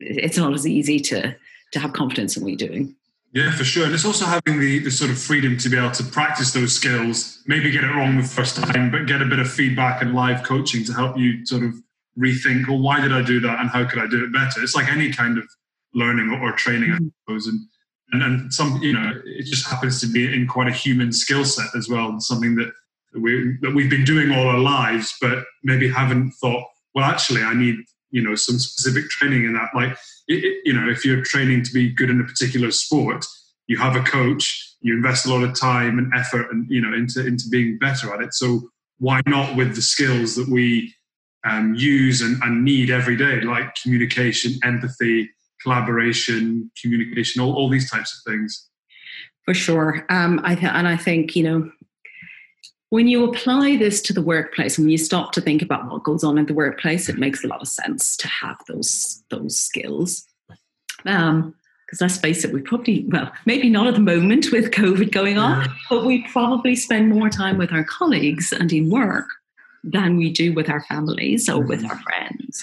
it's 0.00 0.36
not 0.36 0.52
as 0.52 0.66
easy 0.66 0.98
to 0.98 1.34
to 1.72 1.78
have 1.78 1.92
confidence 1.92 2.36
in 2.36 2.42
what 2.42 2.50
you're 2.50 2.68
doing. 2.68 2.96
Yeah, 3.32 3.50
for 3.50 3.64
sure. 3.64 3.86
And 3.86 3.94
it's 3.94 4.04
also 4.04 4.26
having 4.26 4.60
the, 4.60 4.78
the 4.80 4.90
sort 4.90 5.10
of 5.10 5.18
freedom 5.18 5.56
to 5.56 5.68
be 5.70 5.78
able 5.78 5.90
to 5.92 6.04
practice 6.04 6.52
those 6.52 6.74
skills, 6.74 7.42
maybe 7.46 7.70
get 7.70 7.82
it 7.82 7.94
wrong 7.94 8.18
the 8.18 8.22
first 8.22 8.56
time, 8.56 8.90
but 8.90 9.06
get 9.06 9.22
a 9.22 9.26
bit 9.26 9.38
of 9.38 9.50
feedback 9.50 10.02
and 10.02 10.14
live 10.14 10.42
coaching 10.42 10.84
to 10.84 10.92
help 10.92 11.16
you 11.16 11.44
sort 11.46 11.62
of 11.62 11.74
rethink, 12.18 12.68
well, 12.68 12.78
why 12.78 13.00
did 13.00 13.10
I 13.10 13.22
do 13.22 13.40
that 13.40 13.58
and 13.58 13.70
how 13.70 13.88
could 13.88 14.00
I 14.00 14.06
do 14.06 14.22
it 14.22 14.34
better? 14.34 14.62
It's 14.62 14.74
like 14.74 14.92
any 14.92 15.10
kind 15.10 15.38
of 15.38 15.44
learning 15.94 16.30
or, 16.42 16.52
training, 16.52 16.92
I 16.92 16.96
mm-hmm. 16.96 17.08
suppose. 17.24 17.46
And, 17.46 17.60
and, 18.12 18.22
and 18.22 18.52
some, 18.52 18.82
you 18.82 18.92
know, 18.92 19.14
it 19.24 19.46
just 19.46 19.66
happens 19.66 19.98
to 20.02 20.06
be 20.06 20.30
in 20.30 20.46
quite 20.46 20.68
a 20.68 20.72
human 20.72 21.10
skill 21.10 21.46
set 21.46 21.74
as 21.74 21.88
well, 21.88 22.20
something 22.20 22.54
that, 22.56 22.70
we, 23.18 23.56
that 23.62 23.74
we've 23.74 23.90
been 23.90 24.04
doing 24.04 24.30
all 24.30 24.46
our 24.46 24.58
lives, 24.58 25.16
but 25.22 25.44
maybe 25.62 25.88
haven't 25.88 26.32
thought, 26.32 26.66
well, 26.94 27.06
actually, 27.06 27.42
I 27.42 27.54
need, 27.54 27.76
you 28.10 28.22
know, 28.22 28.34
some 28.34 28.58
specific 28.58 29.08
training 29.08 29.44
in 29.44 29.54
that. 29.54 29.70
Like, 29.74 29.96
you 30.28 30.72
know, 30.72 30.88
if 30.88 31.04
you're 31.04 31.22
training 31.22 31.62
to 31.64 31.72
be 31.72 31.90
good 31.90 32.10
in 32.10 32.20
a 32.20 32.24
particular 32.24 32.70
sport, 32.70 33.24
you 33.66 33.78
have 33.78 33.96
a 33.96 34.02
coach, 34.02 34.74
you 34.80 34.94
invest 34.94 35.26
a 35.26 35.30
lot 35.30 35.42
of 35.42 35.58
time 35.58 35.98
and 35.98 36.12
effort 36.14 36.50
and 36.50 36.66
you 36.68 36.80
know 36.80 36.92
into 36.92 37.24
into 37.26 37.44
being 37.50 37.78
better 37.78 38.12
at 38.14 38.20
it. 38.20 38.34
So 38.34 38.70
why 38.98 39.20
not 39.26 39.56
with 39.56 39.74
the 39.74 39.82
skills 39.82 40.36
that 40.36 40.48
we 40.48 40.94
um, 41.44 41.74
use 41.74 42.20
and, 42.20 42.40
and 42.42 42.64
need 42.64 42.90
every 42.90 43.16
day, 43.16 43.40
like 43.40 43.74
communication, 43.82 44.52
empathy, 44.62 45.28
collaboration, 45.62 46.70
communication, 46.80 47.42
all, 47.42 47.52
all 47.54 47.68
these 47.68 47.90
types 47.90 48.16
of 48.16 48.32
things. 48.32 48.68
For 49.44 49.54
sure, 49.54 50.06
um, 50.08 50.40
I 50.44 50.54
th- 50.54 50.72
and 50.72 50.86
I 50.86 50.96
think 50.96 51.34
you 51.34 51.42
know 51.42 51.70
when 52.92 53.08
you 53.08 53.24
apply 53.24 53.78
this 53.78 54.02
to 54.02 54.12
the 54.12 54.20
workplace 54.20 54.76
and 54.76 54.90
you 54.90 54.98
stop 54.98 55.32
to 55.32 55.40
think 55.40 55.62
about 55.62 55.90
what 55.90 56.04
goes 56.04 56.22
on 56.22 56.36
in 56.36 56.44
the 56.44 56.52
workplace, 56.52 57.08
it 57.08 57.16
makes 57.16 57.42
a 57.42 57.46
lot 57.46 57.62
of 57.62 57.68
sense 57.68 58.18
to 58.18 58.28
have 58.28 58.58
those 58.68 59.24
those 59.30 59.58
skills. 59.58 60.26
Um, 61.06 61.54
because 61.86 62.02
let's 62.02 62.18
face 62.18 62.44
it, 62.44 62.52
we 62.52 62.60
probably, 62.60 63.06
well, 63.08 63.32
maybe 63.46 63.70
not 63.70 63.86
at 63.86 63.94
the 63.94 64.00
moment 64.00 64.52
with 64.52 64.72
COVID 64.72 65.10
going 65.10 65.38
on, 65.38 65.74
but 65.88 66.04
we 66.04 66.26
probably 66.28 66.76
spend 66.76 67.08
more 67.08 67.30
time 67.30 67.56
with 67.56 67.72
our 67.72 67.84
colleagues 67.84 68.52
and 68.52 68.70
in 68.70 68.90
work 68.90 69.26
than 69.82 70.18
we 70.18 70.30
do 70.30 70.52
with 70.52 70.68
our 70.68 70.82
families 70.82 71.48
or 71.48 71.62
with 71.62 71.86
our 71.86 71.98
friends. 72.00 72.62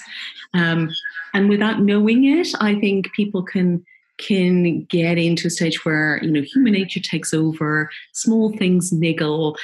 Um, 0.54 0.90
and 1.34 1.48
without 1.48 1.80
knowing 1.80 2.24
it, 2.24 2.52
I 2.60 2.78
think 2.78 3.12
people 3.14 3.42
can 3.42 3.84
can 4.18 4.84
get 4.84 5.16
into 5.18 5.48
a 5.48 5.50
stage 5.50 5.84
where 5.84 6.20
you 6.22 6.30
know 6.30 6.42
human 6.42 6.74
nature 6.74 7.00
takes 7.00 7.34
over 7.34 7.90
small 8.12 8.52
things 8.56 8.92
niggle 8.92 9.56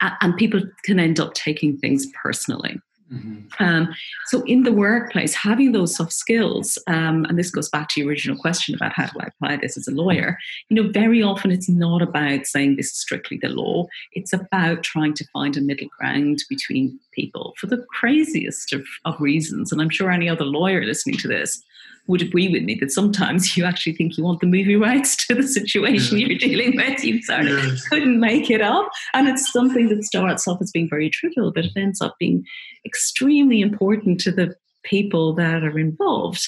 and 0.00 0.36
people 0.36 0.60
can 0.84 0.98
end 0.98 1.20
up 1.20 1.34
taking 1.34 1.76
things 1.78 2.06
personally. 2.22 2.80
Mm-hmm. 3.12 3.64
Um, 3.64 3.88
so, 4.26 4.42
in 4.44 4.62
the 4.62 4.72
workplace, 4.72 5.34
having 5.34 5.72
those 5.72 5.96
soft 5.96 6.12
skills, 6.12 6.78
um, 6.86 7.24
and 7.28 7.36
this 7.36 7.50
goes 7.50 7.68
back 7.68 7.88
to 7.90 8.00
your 8.00 8.08
original 8.08 8.36
question 8.36 8.74
about 8.74 8.92
how 8.92 9.06
do 9.06 9.18
I 9.18 9.26
apply 9.26 9.56
this 9.56 9.76
as 9.76 9.88
a 9.88 9.92
lawyer, 9.92 10.38
you 10.68 10.80
know, 10.80 10.88
very 10.90 11.20
often 11.20 11.50
it's 11.50 11.68
not 11.68 12.02
about 12.02 12.46
saying 12.46 12.76
this 12.76 12.92
is 12.92 13.00
strictly 13.00 13.36
the 13.36 13.48
law. 13.48 13.86
It's 14.12 14.32
about 14.32 14.84
trying 14.84 15.14
to 15.14 15.26
find 15.32 15.56
a 15.56 15.60
middle 15.60 15.88
ground 15.98 16.44
between 16.48 17.00
people 17.12 17.54
for 17.58 17.66
the 17.66 17.84
craziest 17.90 18.72
of, 18.72 18.84
of 19.04 19.20
reasons. 19.20 19.72
And 19.72 19.80
I'm 19.80 19.90
sure 19.90 20.10
any 20.10 20.28
other 20.28 20.44
lawyer 20.44 20.84
listening 20.84 21.16
to 21.18 21.28
this 21.28 21.62
would 22.06 22.22
agree 22.22 22.48
with 22.48 22.62
me 22.62 22.74
that 22.76 22.90
sometimes 22.90 23.56
you 23.56 23.64
actually 23.64 23.94
think 23.94 24.16
you 24.16 24.24
want 24.24 24.40
the 24.40 24.46
movie 24.46 24.76
rights 24.76 25.26
to 25.26 25.34
the 25.34 25.46
situation 25.46 26.18
yeah. 26.18 26.26
you're 26.26 26.38
dealing 26.38 26.76
with. 26.76 27.04
You 27.04 27.22
sort 27.22 27.46
of 27.46 27.64
yes. 27.64 27.88
couldn't 27.88 28.20
make 28.20 28.50
it 28.50 28.60
up. 28.60 28.90
And 29.14 29.28
it's 29.28 29.52
something 29.52 29.88
that 29.88 30.04
starts 30.04 30.46
off 30.46 30.60
as 30.60 30.70
being 30.70 30.88
very 30.88 31.10
trivial, 31.10 31.52
but 31.52 31.64
it 31.64 31.72
ends 31.76 32.00
up 32.00 32.16
being 32.18 32.44
extremely 32.84 33.60
important 33.60 34.20
to 34.22 34.32
the 34.32 34.54
people 34.82 35.34
that 35.34 35.62
are 35.62 35.78
involved. 35.78 36.46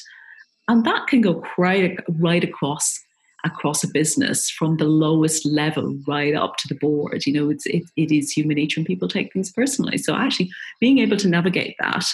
And 0.68 0.84
that 0.84 1.06
can 1.06 1.20
go 1.20 1.44
right, 1.58 1.98
right 2.08 2.44
across 2.44 2.98
across 3.44 3.82
a 3.82 3.88
business 3.88 4.50
from 4.50 4.76
the 4.76 4.84
lowest 4.84 5.44
level 5.44 5.96
right 6.06 6.34
up 6.34 6.56
to 6.58 6.68
the 6.68 6.74
board. 6.74 7.26
You 7.26 7.32
know, 7.32 7.50
it's 7.50 7.66
it, 7.66 7.84
it 7.96 8.12
is 8.12 8.30
human 8.30 8.56
nature 8.56 8.80
and 8.80 8.86
people 8.86 9.08
take 9.08 9.32
things 9.32 9.52
personally. 9.52 9.98
So 9.98 10.14
actually 10.14 10.50
being 10.80 10.98
able 10.98 11.16
to 11.16 11.28
navigate 11.28 11.76
that 11.80 12.04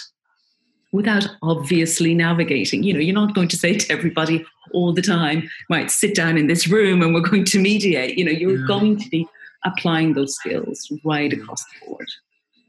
without 0.91 1.27
obviously 1.43 2.15
navigating. 2.15 2.83
You 2.83 2.93
know, 2.93 2.99
you're 2.99 3.13
not 3.13 3.35
going 3.35 3.47
to 3.49 3.57
say 3.57 3.73
to 3.77 3.91
everybody 3.91 4.45
all 4.73 4.93
the 4.93 5.01
time, 5.01 5.49
right, 5.69 5.89
sit 5.89 6.15
down 6.15 6.37
in 6.37 6.47
this 6.47 6.67
room 6.67 7.01
and 7.01 7.13
we're 7.13 7.21
going 7.21 7.45
to 7.45 7.59
mediate. 7.59 8.17
You 8.17 8.25
know, 8.25 8.31
you're 8.31 8.59
yeah. 8.59 8.67
going 8.67 8.97
to 8.99 9.09
be 9.09 9.27
applying 9.65 10.13
those 10.13 10.35
skills 10.35 10.91
right 11.03 11.31
across 11.33 11.63
the 11.63 11.87
board. 11.87 12.07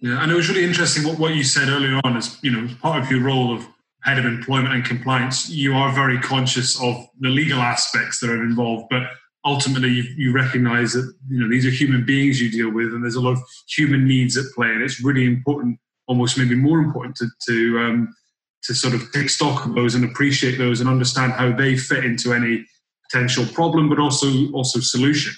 Yeah, 0.01 0.23
and 0.23 0.33
it 0.33 0.35
was 0.35 0.49
really 0.49 0.65
interesting 0.65 1.07
what, 1.07 1.19
what 1.19 1.35
you 1.35 1.45
said 1.45 1.69
earlier 1.69 2.01
on 2.05 2.17
is, 2.17 2.39
you 2.43 2.51
know, 2.51 2.69
part 2.81 3.03
of 3.03 3.11
your 3.11 3.21
role 3.21 3.55
of 3.55 3.67
head 4.03 4.19
of 4.19 4.25
employment 4.25 4.75
and 4.75 4.85
compliance, 4.85 5.51
you 5.51 5.75
are 5.75 5.93
very 5.93 6.19
conscious 6.19 6.81
of 6.83 7.07
the 7.21 7.29
legal 7.29 7.61
aspects 7.61 8.21
that 8.21 8.31
are 8.31 8.43
involved, 8.43 8.87
but 8.91 9.03
ultimately 9.45 9.91
you, 9.91 10.03
you 10.17 10.33
recognize 10.33 10.93
that, 10.93 11.13
you 11.29 11.41
know, 11.41 11.49
these 11.49 11.67
are 11.67 11.71
human 11.71 12.05
beings 12.05 12.41
you 12.41 12.51
deal 12.51 12.71
with 12.71 12.95
and 12.95 13.03
there's 13.03 13.15
a 13.15 13.21
lot 13.21 13.33
of 13.33 13.43
human 13.69 14.07
needs 14.07 14.37
at 14.37 14.45
play 14.55 14.69
and 14.69 14.83
it's 14.83 15.03
really 15.03 15.25
important 15.25 15.79
almost 16.11 16.37
maybe 16.37 16.57
more 16.57 16.81
important 16.81 17.17
to 17.17 17.27
to 17.47 17.79
um, 17.79 18.15
to 18.63 18.75
sort 18.75 18.95
of 18.95 19.11
take 19.13 19.31
stock 19.31 19.65
of 19.65 19.75
those 19.75 19.95
and 19.95 20.05
appreciate 20.05 20.59
those 20.59 20.81
and 20.81 20.91
understand 20.91 21.33
how 21.33 21.51
they 21.53 21.77
fit 21.77 22.05
into 22.05 22.35
any 22.35 22.67
potential 23.11 23.47
problem, 23.55 23.89
but 23.89 23.99
also 23.99 24.51
also 24.53 24.81
solution. 24.81 25.33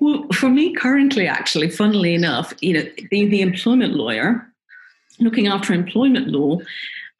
Well, 0.00 0.26
for 0.32 0.48
me 0.48 0.74
currently, 0.74 1.26
actually, 1.26 1.70
funnily 1.70 2.14
enough, 2.14 2.52
you 2.60 2.72
know, 2.74 2.84
the, 3.10 3.26
the 3.28 3.42
employment 3.42 3.94
lawyer 3.94 4.46
looking 5.20 5.48
after 5.48 5.72
employment 5.72 6.28
law 6.28 6.58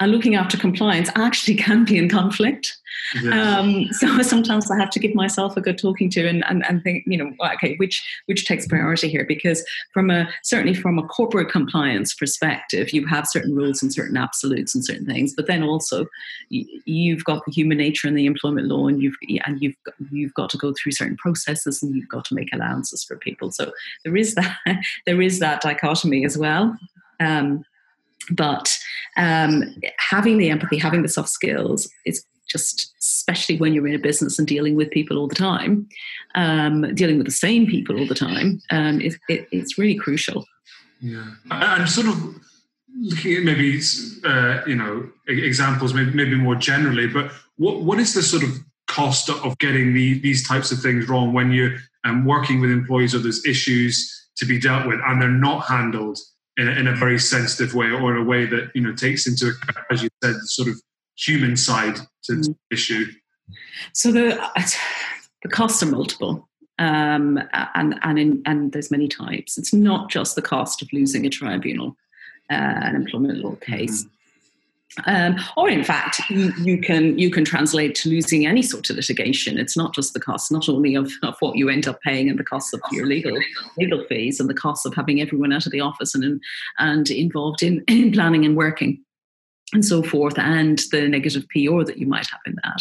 and 0.00 0.12
looking 0.12 0.36
after 0.36 0.56
compliance 0.56 1.10
actually 1.16 1.56
can 1.56 1.84
be 1.84 1.98
in 1.98 2.08
conflict. 2.08 2.78
Yes. 3.20 3.32
Um, 3.32 3.88
so 3.92 4.22
sometimes 4.22 4.70
I 4.70 4.78
have 4.78 4.90
to 4.90 5.00
give 5.00 5.14
myself 5.14 5.56
a 5.56 5.60
good 5.60 5.78
talking 5.78 6.08
to 6.10 6.26
and, 6.26 6.44
and, 6.48 6.64
and 6.68 6.82
think, 6.84 7.04
you 7.06 7.16
know, 7.16 7.32
okay, 7.54 7.74
which 7.76 8.04
which 8.26 8.46
takes 8.46 8.66
priority 8.66 9.08
here? 9.08 9.24
Because 9.26 9.64
from 9.92 10.10
a 10.10 10.28
certainly 10.44 10.74
from 10.74 10.98
a 10.98 11.02
corporate 11.02 11.50
compliance 11.50 12.14
perspective, 12.14 12.92
you 12.92 13.06
have 13.06 13.26
certain 13.26 13.54
rules 13.54 13.82
and 13.82 13.92
certain 13.92 14.16
absolutes 14.16 14.74
and 14.74 14.84
certain 14.84 15.06
things, 15.06 15.34
but 15.34 15.46
then 15.46 15.62
also 15.62 16.06
you've 16.48 17.24
got 17.24 17.44
the 17.44 17.52
human 17.52 17.78
nature 17.78 18.06
and 18.06 18.16
the 18.16 18.26
employment 18.26 18.68
law, 18.68 18.86
and 18.86 19.02
you've 19.02 19.16
and 19.46 19.60
you've 19.60 19.76
you've 20.10 20.34
got 20.34 20.50
to 20.50 20.58
go 20.58 20.72
through 20.72 20.92
certain 20.92 21.16
processes 21.16 21.82
and 21.82 21.94
you've 21.96 22.08
got 22.08 22.24
to 22.26 22.34
make 22.34 22.52
allowances 22.52 23.02
for 23.02 23.16
people. 23.16 23.50
So 23.50 23.72
there 24.04 24.16
is 24.16 24.34
that 24.36 24.56
there 25.06 25.20
is 25.20 25.40
that 25.40 25.60
dichotomy 25.60 26.24
as 26.24 26.38
well. 26.38 26.78
Um, 27.20 27.64
but 28.30 28.76
um, 29.16 29.64
having 30.10 30.38
the 30.38 30.50
empathy, 30.50 30.78
having 30.78 31.02
the 31.02 31.08
soft 31.08 31.28
skills 31.28 31.90
is 32.06 32.24
just 32.48 32.94
especially 33.00 33.58
when 33.58 33.74
you're 33.74 33.86
in 33.86 33.94
a 33.94 33.98
business 33.98 34.38
and 34.38 34.48
dealing 34.48 34.74
with 34.74 34.90
people 34.90 35.18
all 35.18 35.28
the 35.28 35.34
time, 35.34 35.86
um, 36.34 36.94
dealing 36.94 37.18
with 37.18 37.26
the 37.26 37.32
same 37.32 37.66
people 37.66 37.98
all 37.98 38.06
the 38.06 38.14
time, 38.14 38.60
um, 38.70 39.00
it, 39.00 39.14
it, 39.28 39.46
it's 39.52 39.76
really 39.76 39.96
crucial. 39.96 40.46
Yeah, 41.00 41.26
I'm 41.50 41.86
sort 41.86 42.08
of 42.08 42.34
looking 43.00 43.36
at 43.36 43.42
maybe 43.44 43.80
uh, 44.24 44.62
you 44.66 44.74
know 44.74 45.08
examples, 45.28 45.94
maybe, 45.94 46.12
maybe 46.12 46.34
more 46.34 46.56
generally, 46.56 47.06
but 47.06 47.30
what 47.56 47.82
what 47.82 47.98
is 47.98 48.14
the 48.14 48.22
sort 48.22 48.42
of 48.42 48.50
cost 48.88 49.28
of 49.28 49.56
getting 49.58 49.92
the, 49.92 50.18
these 50.20 50.46
types 50.48 50.72
of 50.72 50.80
things 50.80 51.08
wrong 51.08 51.32
when 51.32 51.52
you're 51.52 51.76
um, 52.04 52.24
working 52.24 52.60
with 52.60 52.70
employees 52.70 53.14
or 53.14 53.18
there's 53.18 53.44
issues 53.44 54.28
to 54.36 54.46
be 54.46 54.58
dealt 54.58 54.86
with 54.86 54.98
and 55.06 55.20
they're 55.20 55.28
not 55.28 55.60
handled 55.66 56.18
in 56.58 56.68
a, 56.68 56.72
in 56.72 56.86
a 56.88 56.94
very 56.94 57.18
sensitive 57.18 57.74
way 57.74 57.86
or 57.86 58.14
in 58.14 58.20
a 58.20 58.24
way 58.24 58.44
that 58.44 58.70
you 58.74 58.82
know 58.82 58.92
takes 58.92 59.26
into 59.26 59.48
account, 59.48 59.86
as 59.90 60.02
you 60.02 60.08
said, 60.22 60.34
the 60.34 60.46
sort 60.46 60.68
of 60.68 60.74
human 61.16 61.56
side 61.56 61.96
to 62.24 62.32
mm. 62.32 62.44
the 62.44 62.56
issue. 62.70 63.06
So 63.94 64.12
the 64.12 64.38
the 65.42 65.48
costs 65.48 65.82
are 65.82 65.86
multiple. 65.86 66.48
Um, 66.80 67.40
and 67.74 67.98
and 68.02 68.18
in, 68.18 68.42
and 68.46 68.70
there's 68.70 68.90
many 68.90 69.08
types. 69.08 69.58
It's 69.58 69.74
not 69.74 70.10
just 70.10 70.36
the 70.36 70.42
cost 70.42 70.80
of 70.80 70.92
losing 70.92 71.26
a 71.26 71.30
tribunal, 71.30 71.96
uh, 72.50 72.54
an 72.54 72.94
employment 72.94 73.38
law 73.38 73.56
case. 73.56 74.04
Mm-hmm. 74.04 74.14
Um, 75.06 75.36
or 75.56 75.68
in 75.68 75.84
fact, 75.84 76.20
you, 76.30 76.80
can 76.80 77.18
you 77.18 77.30
can 77.30 77.44
translate 77.44 77.94
to 77.96 78.08
losing 78.08 78.46
any 78.46 78.62
sort 78.62 78.88
of 78.90 78.96
litigation. 78.96 79.58
It's 79.58 79.76
not 79.76 79.94
just 79.94 80.14
the 80.14 80.20
cost, 80.20 80.50
not 80.50 80.68
only 80.68 80.94
of, 80.94 81.12
of 81.22 81.36
what 81.40 81.56
you 81.56 81.68
end 81.68 81.86
up 81.86 82.00
paying 82.02 82.28
and 82.28 82.38
the 82.38 82.44
cost 82.44 82.72
of 82.72 82.80
your 82.90 83.06
legal 83.06 83.38
legal 83.76 84.04
fees 84.08 84.40
and 84.40 84.48
the 84.48 84.54
cost 84.54 84.86
of 84.86 84.94
having 84.94 85.20
everyone 85.20 85.52
out 85.52 85.66
of 85.66 85.72
the 85.72 85.80
office 85.80 86.14
and 86.14 86.40
and 86.78 87.10
involved 87.10 87.62
in, 87.62 87.84
in 87.86 88.12
planning 88.12 88.44
and 88.44 88.56
working 88.56 89.02
and 89.72 89.84
so 89.84 90.02
forth, 90.02 90.38
and 90.38 90.80
the 90.90 91.06
negative 91.08 91.44
PR 91.50 91.84
that 91.84 91.98
you 91.98 92.06
might 92.06 92.26
have 92.30 92.40
in 92.46 92.56
that. 92.64 92.80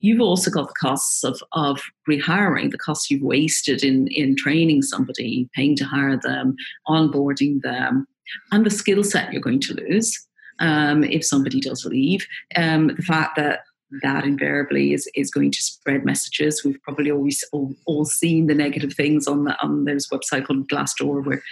You've 0.00 0.20
also 0.20 0.50
got 0.50 0.68
the 0.68 0.74
costs 0.80 1.24
of, 1.24 1.42
of 1.52 1.82
rehiring, 2.08 2.70
the 2.70 2.78
costs 2.78 3.10
you've 3.10 3.22
wasted 3.22 3.82
in, 3.82 4.08
in 4.08 4.36
training 4.36 4.82
somebody, 4.82 5.48
paying 5.54 5.76
to 5.76 5.84
hire 5.84 6.16
them, 6.16 6.56
onboarding 6.88 7.60
them, 7.62 8.06
and 8.52 8.64
the 8.64 8.70
skill 8.70 9.04
set 9.04 9.32
you're 9.32 9.42
going 9.42 9.60
to 9.60 9.74
lose 9.74 10.25
um, 10.58 11.04
if 11.04 11.24
somebody 11.24 11.60
does 11.60 11.84
leave. 11.84 12.26
Um, 12.56 12.88
the 12.88 13.02
fact 13.02 13.36
that 13.36 13.60
that 14.02 14.24
invariably 14.24 14.92
is, 14.92 15.08
is 15.14 15.30
going 15.30 15.52
to 15.52 15.62
spread 15.62 16.04
messages. 16.04 16.62
We've 16.64 16.82
probably 16.82 17.10
always 17.10 17.44
all, 17.52 17.74
all 17.86 18.04
seen 18.04 18.46
the 18.46 18.54
negative 18.54 18.94
things 18.94 19.26
on 19.26 19.44
the 19.44 19.56
on 19.62 19.84
there's 19.84 20.08
website 20.08 20.46
called 20.46 20.68
Glassdoor 20.68 21.24
where 21.24 21.42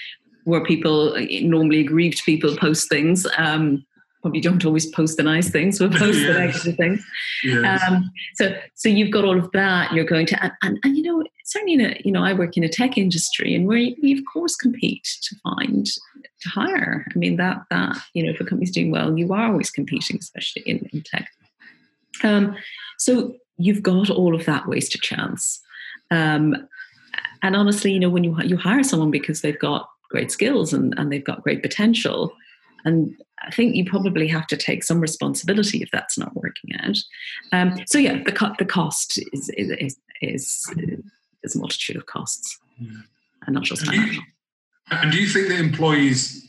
where 0.44 0.64
people 0.64 1.16
normally 1.42 1.80
aggrieved 1.80 2.22
people 2.24 2.56
post 2.56 2.88
things. 2.88 3.26
Um, 3.38 3.84
probably 4.24 4.40
don't 4.40 4.64
always 4.64 4.86
post 4.86 5.18
the 5.18 5.22
nice 5.22 5.50
things, 5.50 5.78
but 5.78 5.92
post 5.92 6.18
yes. 6.18 6.26
the 6.26 6.32
negative 6.32 6.76
things. 6.76 7.06
Yes. 7.44 7.82
Um, 7.86 8.10
so 8.36 8.56
so 8.72 8.88
you've 8.88 9.10
got 9.10 9.22
all 9.22 9.38
of 9.38 9.50
that. 9.52 9.92
You're 9.92 10.06
going 10.06 10.24
to 10.28 10.42
and, 10.42 10.52
and, 10.62 10.78
and 10.82 10.96
you 10.96 11.02
know 11.02 11.22
certainly 11.44 11.74
in 11.74 11.80
a, 11.82 12.00
you 12.02 12.10
know 12.10 12.24
I 12.24 12.32
work 12.32 12.56
in 12.56 12.64
a 12.64 12.68
tech 12.68 12.96
industry 12.96 13.54
and 13.54 13.66
we, 13.66 13.98
we 14.02 14.16
of 14.16 14.24
course 14.32 14.56
compete 14.56 15.06
to 15.24 15.36
find 15.42 15.84
to 15.84 16.48
hire. 16.48 17.04
I 17.14 17.18
mean 17.18 17.36
that 17.36 17.64
that 17.68 17.98
you 18.14 18.24
know 18.24 18.30
if 18.30 18.40
a 18.40 18.44
company's 18.44 18.70
doing 18.70 18.90
well, 18.90 19.14
you 19.14 19.30
are 19.34 19.50
always 19.52 19.70
competing, 19.70 20.16
especially 20.18 20.62
in, 20.62 20.88
in 20.90 21.02
tech. 21.02 21.28
Um, 22.22 22.56
so 22.98 23.34
you've 23.58 23.82
got 23.82 24.08
all 24.08 24.34
of 24.34 24.46
that 24.46 24.66
wasted 24.66 25.02
chance. 25.02 25.60
Um, 26.10 26.66
and 27.42 27.54
honestly, 27.54 27.92
you 27.92 28.00
know 28.00 28.08
when 28.08 28.24
you 28.24 28.40
you 28.42 28.56
hire 28.56 28.84
someone 28.84 29.10
because 29.10 29.42
they've 29.42 29.58
got 29.58 29.86
great 30.08 30.30
skills 30.30 30.72
and, 30.72 30.94
and 30.96 31.12
they've 31.12 31.22
got 31.22 31.42
great 31.42 31.60
potential, 31.60 32.32
and 32.86 33.14
I 33.46 33.50
think 33.50 33.74
you 33.74 33.84
probably 33.84 34.26
have 34.28 34.46
to 34.48 34.56
take 34.56 34.84
some 34.84 35.00
responsibility 35.00 35.82
if 35.82 35.90
that's 35.90 36.18
not 36.18 36.34
working 36.34 36.70
out. 36.80 36.96
Um, 37.52 37.78
so 37.86 37.98
yeah, 37.98 38.22
the 38.22 38.32
co- 38.32 38.54
the 38.58 38.64
cost 38.64 39.18
is 39.32 39.50
is 39.50 39.70
is, 39.70 39.96
is, 40.22 40.74
is 41.42 41.54
a 41.54 41.58
multitude 41.58 41.96
of 41.96 42.06
costs, 42.06 42.58
and 42.78 43.54
not 43.54 43.64
just 43.64 43.84
financial. 43.84 44.22
And 44.90 45.12
do 45.12 45.18
you 45.18 45.28
think 45.28 45.48
that 45.48 45.58
employees 45.58 46.44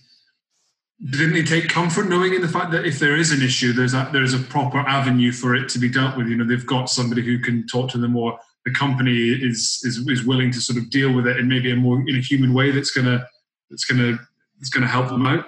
didn't 1.09 1.33
they 1.33 1.43
take 1.43 1.67
comfort 1.67 2.07
knowing 2.07 2.33
in 2.33 2.41
the 2.41 2.47
fact 2.47 2.71
that 2.71 2.85
if 2.85 2.99
there 2.99 3.17
is 3.17 3.31
an 3.31 3.41
issue, 3.41 3.73
there's 3.73 3.93
a 3.93 4.09
there's 4.13 4.33
a 4.33 4.39
proper 4.39 4.79
avenue 4.79 5.31
for 5.31 5.55
it 5.55 5.67
to 5.69 5.79
be 5.79 5.89
dealt 5.89 6.17
with? 6.17 6.27
You 6.27 6.37
know, 6.37 6.45
they've 6.45 6.65
got 6.65 6.89
somebody 6.89 7.21
who 7.21 7.39
can 7.39 7.67
talk 7.67 7.89
to 7.91 7.97
them, 7.97 8.15
or 8.15 8.39
the 8.65 8.71
company 8.71 9.29
is 9.29 9.81
is 9.83 9.97
is 10.07 10.25
willing 10.25 10.51
to 10.51 10.61
sort 10.61 10.77
of 10.77 10.89
deal 10.89 11.13
with 11.13 11.27
it 11.27 11.37
in 11.37 11.47
maybe 11.47 11.71
a 11.71 11.75
more 11.75 11.99
in 12.07 12.15
a 12.15 12.21
human 12.21 12.53
way 12.53 12.71
that's 12.71 12.91
gonna 12.91 13.27
that's 13.69 13.85
gonna 13.85 14.17
that's 14.57 14.69
gonna 14.69 14.87
help 14.87 15.09
them 15.09 15.25
out. 15.25 15.45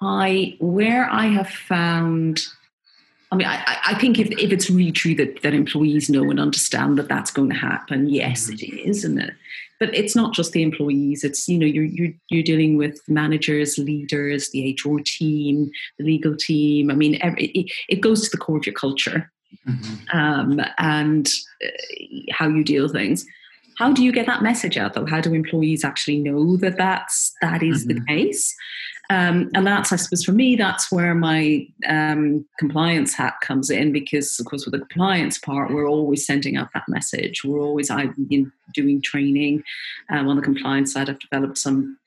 I 0.00 0.56
where 0.60 1.08
I 1.10 1.26
have 1.26 1.48
found 1.48 2.46
I 3.32 3.36
mean, 3.36 3.48
I, 3.48 3.78
I, 3.88 3.94
think 3.94 4.20
if, 4.20 4.30
if 4.30 4.52
it's 4.52 4.70
really 4.70 4.92
true 4.92 5.14
that, 5.16 5.42
that 5.42 5.52
employees 5.52 6.08
know 6.08 6.30
and 6.30 6.38
understand 6.38 6.96
that 6.96 7.08
that's 7.08 7.32
going 7.32 7.50
to 7.50 7.56
happen, 7.56 8.08
yes, 8.08 8.48
it 8.48 8.60
mm-hmm. 8.60 8.88
is, 8.88 8.98
isn't 8.98 9.18
it? 9.18 9.34
But 9.80 9.92
it's 9.94 10.14
not 10.14 10.32
just 10.32 10.52
the 10.52 10.62
employees. 10.62 11.24
It's 11.24 11.48
you 11.48 11.58
know 11.58 11.66
you're 11.66 11.84
you're, 11.84 12.12
you're 12.30 12.44
dealing 12.44 12.76
with 12.76 13.00
managers, 13.08 13.78
leaders, 13.78 14.50
the 14.50 14.78
HR 14.80 15.00
team, 15.04 15.70
the 15.98 16.04
legal 16.04 16.36
team. 16.36 16.90
I 16.90 16.94
mean, 16.94 17.18
every, 17.20 17.46
it, 17.46 17.72
it 17.88 18.00
goes 18.00 18.22
to 18.22 18.30
the 18.30 18.38
core 18.38 18.58
of 18.58 18.64
your 18.64 18.74
culture 18.74 19.30
mm-hmm. 19.68 20.18
um, 20.18 20.60
and 20.78 21.28
uh, 21.64 21.68
how 22.30 22.48
you 22.48 22.64
deal 22.64 22.88
things. 22.88 23.26
How 23.76 23.92
do 23.92 24.02
you 24.02 24.12
get 24.12 24.26
that 24.26 24.42
message 24.42 24.78
out 24.78 24.94
though? 24.94 25.04
How 25.04 25.20
do 25.20 25.34
employees 25.34 25.84
actually 25.84 26.18
know 26.18 26.56
that 26.58 26.78
that's 26.78 27.34
that 27.42 27.62
is 27.62 27.86
mm-hmm. 27.86 27.98
the 27.98 28.04
case? 28.06 28.54
Um, 29.08 29.50
and 29.54 29.66
that's, 29.66 29.92
I 29.92 29.96
suppose, 29.96 30.24
for 30.24 30.32
me, 30.32 30.56
that's 30.56 30.90
where 30.90 31.14
my 31.14 31.66
um, 31.88 32.44
compliance 32.58 33.14
hat 33.14 33.34
comes 33.40 33.70
in 33.70 33.92
because, 33.92 34.38
of 34.40 34.46
course, 34.46 34.64
with 34.64 34.72
the 34.72 34.80
compliance 34.80 35.38
part, 35.38 35.72
we're 35.72 35.88
always 35.88 36.26
sending 36.26 36.56
out 36.56 36.68
that 36.74 36.88
message. 36.88 37.44
We're 37.44 37.60
always 37.60 37.90
I've 37.90 38.16
been 38.28 38.50
doing 38.74 39.00
training 39.00 39.62
um, 40.10 40.28
on 40.28 40.36
the 40.36 40.42
compliance 40.42 40.92
side. 40.92 41.08
I've 41.08 41.20
developed 41.20 41.58
some 41.58 41.98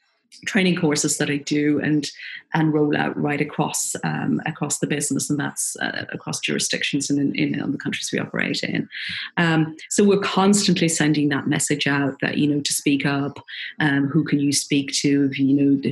training 0.45 0.75
courses 0.75 1.17
that 1.17 1.29
I 1.29 1.37
do 1.37 1.79
and 1.79 2.09
and 2.55 2.73
roll 2.73 2.97
out 2.97 3.15
right 3.15 3.41
across 3.41 3.95
um, 4.03 4.41
across 4.45 4.79
the 4.79 4.87
business, 4.87 5.29
and 5.29 5.39
that's 5.39 5.75
uh, 5.77 6.05
across 6.11 6.39
jurisdictions 6.39 7.09
and 7.09 7.19
in, 7.19 7.35
in, 7.35 7.59
in, 7.59 7.71
the 7.71 7.77
countries 7.77 8.09
we 8.11 8.19
operate 8.19 8.63
in. 8.63 8.89
Um, 9.37 9.75
so 9.89 10.03
we're 10.03 10.19
constantly 10.19 10.89
sending 10.89 11.29
that 11.29 11.47
message 11.47 11.85
out 11.85 12.19
that 12.21 12.37
you 12.37 12.47
know 12.47 12.61
to 12.61 12.73
speak 12.73 13.05
up. 13.05 13.39
Um, 13.79 14.07
who 14.07 14.23
can 14.23 14.39
you 14.39 14.51
speak 14.51 14.91
to? 14.93 15.29
You 15.33 15.53
know, 15.53 15.91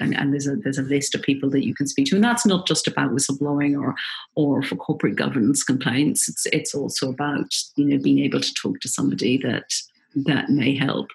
and, 0.00 0.16
and, 0.16 0.32
there's 0.32 0.46
a 0.46 0.56
there's 0.56 0.78
a 0.78 0.82
list 0.82 1.14
of 1.14 1.22
people 1.22 1.50
that 1.50 1.66
you 1.66 1.74
can 1.74 1.86
speak 1.86 2.06
to, 2.06 2.14
and 2.14 2.24
that's 2.24 2.46
not 2.46 2.66
just 2.66 2.88
about 2.88 3.10
whistleblowing 3.10 3.78
or 3.78 3.94
or 4.34 4.62
for 4.62 4.76
corporate 4.76 5.16
governance 5.16 5.62
complaints. 5.62 6.28
It's 6.28 6.46
it's 6.46 6.74
also 6.74 7.10
about 7.10 7.54
you 7.76 7.84
know 7.84 8.02
being 8.02 8.20
able 8.20 8.40
to 8.40 8.54
talk 8.54 8.80
to 8.80 8.88
somebody 8.88 9.36
that 9.38 9.74
that 10.14 10.48
may 10.48 10.74
help 10.74 11.08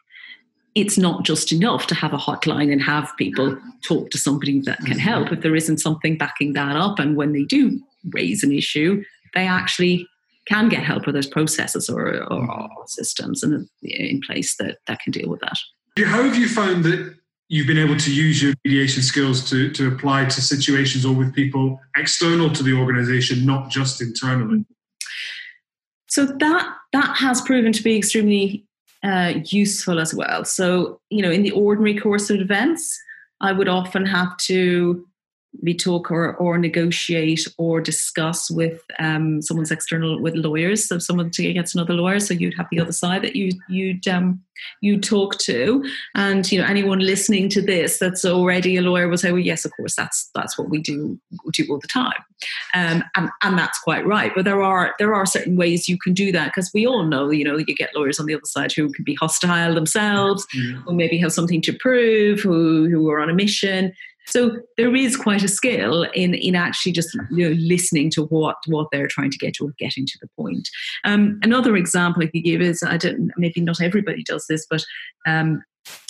it's 0.76 0.98
not 0.98 1.24
just 1.24 1.52
enough 1.52 1.88
to 1.88 1.96
have 1.96 2.14
a 2.14 2.18
hotline 2.18 2.72
and 2.72 2.82
have 2.82 3.12
people 3.18 3.58
talk 3.84 4.10
to 4.10 4.18
somebody 4.18 4.60
that 4.62 4.80
can 4.80 4.98
mm-hmm. 4.98 5.00
help 5.00 5.32
if 5.32 5.42
there 5.42 5.56
isn't 5.56 5.78
something 5.80 6.18
backing 6.18 6.54
that 6.54 6.76
up. 6.76 7.00
And 7.00 7.16
when 7.16 7.34
they 7.34 7.44
do 7.44 7.80
raise 8.12 8.44
an 8.44 8.52
issue, 8.52 9.04
they 9.34 9.48
actually 9.48 10.08
can 10.48 10.70
get 10.70 10.84
help 10.84 11.06
with 11.06 11.16
those 11.16 11.28
processes 11.28 11.90
or, 11.90 12.24
or, 12.24 12.52
or 12.52 12.70
systems 12.88 13.44
and 13.44 13.68
in 13.82 14.22
place 14.22 14.56
that, 14.58 14.80
that 14.88 15.00
can 15.00 15.12
deal 15.12 15.30
with 15.30 15.40
that. 15.42 15.58
How 16.06 16.24
have 16.24 16.36
you 16.36 16.50
found 16.50 16.84
that 16.86 17.16
you've 17.50 17.68
been 17.68 17.78
able 17.78 17.98
to 17.98 18.14
use 18.14 18.42
your 18.42 18.54
mediation 18.66 19.04
skills 19.04 19.48
to, 19.50 19.70
to 19.72 19.88
apply 19.88 20.26
to 20.26 20.42
situations 20.42 21.06
or 21.06 21.14
with 21.14 21.34
people 21.36 21.80
external 21.96 22.50
to 22.50 22.64
the 22.64 22.74
organization, 22.74 23.46
not 23.46 23.70
just 23.70 24.02
internally? 24.02 24.66
So 26.08 26.26
that 26.26 26.76
that 26.92 27.18
has 27.18 27.42
proven 27.42 27.72
to 27.74 27.84
be 27.84 27.98
extremely 27.98 28.66
uh, 29.04 29.34
useful 29.46 30.00
as 30.00 30.14
well. 30.14 30.46
So, 30.46 31.00
you 31.10 31.22
know, 31.22 31.32
in 31.32 31.44
the 31.44 31.52
ordinary 31.52 31.98
course 31.98 32.30
of 32.30 32.40
events, 32.40 33.00
I 33.42 33.52
would 33.52 33.68
often 33.68 34.06
have 34.06 34.36
to 34.38 35.06
we 35.62 35.74
talk 35.74 36.10
or, 36.12 36.36
or 36.36 36.58
negotiate 36.58 37.48
or 37.58 37.80
discuss 37.80 38.50
with 38.50 38.82
um, 39.00 39.42
someone's 39.42 39.72
external 39.72 40.20
with 40.22 40.36
lawyers. 40.36 40.88
So 40.88 40.98
someone 41.00 41.30
gets 41.30 41.76
another 41.76 41.94
lawyer, 41.94 42.20
so 42.20 42.34
you'd 42.34 42.58
have 42.58 42.68
the 42.72 42.80
other 42.80 42.92
side 42.92 43.22
that 43.24 43.36
you 43.36 43.52
you'd 43.70 44.08
um, 44.08 44.42
you 44.82 45.00
talk 45.00 45.38
to, 45.40 45.84
and 46.16 46.50
you 46.52 46.60
know 46.60 46.68
anyone 46.68 47.00
listening 47.00 47.50
to 47.50 47.62
this 47.62 48.00
that's 48.00 48.26
already 48.26 48.78
a 48.78 48.82
lawyer 48.82 49.08
will 49.08 49.18
say, 49.18 49.32
well, 49.32 49.40
yes, 49.40 49.66
of 49.66 49.72
course, 49.78 49.96
that's 49.96 50.30
that's 50.34 50.58
what 50.58 50.70
we 50.70 50.82
do 50.82 51.20
do 51.52 51.66
all 51.70 51.80
the 51.80 51.88
time, 51.88 52.24
um, 52.74 53.04
and 53.16 53.30
and 53.42 53.58
that's 53.58 53.80
quite 53.80 54.06
right. 54.06 54.32
But 54.36 54.46
there 54.46 54.62
are 54.62 54.96
there 55.00 55.14
are 55.14 55.26
certain 55.26 55.56
ways 55.56 55.88
you 55.88 55.98
can 56.00 56.14
do 56.14 56.32
that 56.32 56.48
because 56.48 56.72
we 56.74 56.88
all 56.88 57.04
know, 57.04 57.30
you 57.30 57.44
know, 57.44 57.58
you 57.58 57.66
get 57.76 57.96
lawyers 57.96 58.20
on 58.20 58.26
the 58.26 58.36
other 58.36 58.46
side 58.46 58.72
who 58.72 58.92
can 58.92 59.04
be 59.04 59.16
hostile 59.16 59.76
themselves, 59.76 60.46
mm-hmm. 60.56 60.82
who 60.82 60.94
maybe 60.94 61.18
have 61.20 61.34
something 61.34 61.62
to 61.62 61.74
prove, 61.74 62.40
who 62.40 62.90
who 62.90 63.10
are 63.10 63.20
on 63.20 63.30
a 63.30 63.34
mission 63.34 63.94
so 64.26 64.58
there 64.78 64.96
is 64.96 65.16
quite 65.16 65.44
a 65.44 65.48
skill 65.48 66.04
in 66.14 66.34
in 66.34 66.56
actually 66.56 66.92
just 66.92 67.14
you 67.32 67.50
know, 67.50 67.56
listening 67.60 68.10
to 68.12 68.24
what 68.26 68.58
what 68.68 68.88
they're 68.92 69.08
trying 69.08 69.32
to 69.32 69.38
get 69.38 69.56
to 69.56 69.68
or 69.68 69.74
getting 69.78 70.06
to 70.06 70.18
the 70.22 70.30
point. 70.38 70.70
Um, 71.04 71.40
another 71.44 71.76
example 71.76 72.24
I 72.24 72.28
could 72.28 72.44
give 72.44 72.62
is 72.62 72.84
I 72.84 72.98
don't 72.98 73.32
maybe 73.38 73.62
not 73.62 73.82
everybody 73.82 74.24
does 74.24 74.46
this, 74.48 74.66
but 74.70 74.84
um, 75.26 75.64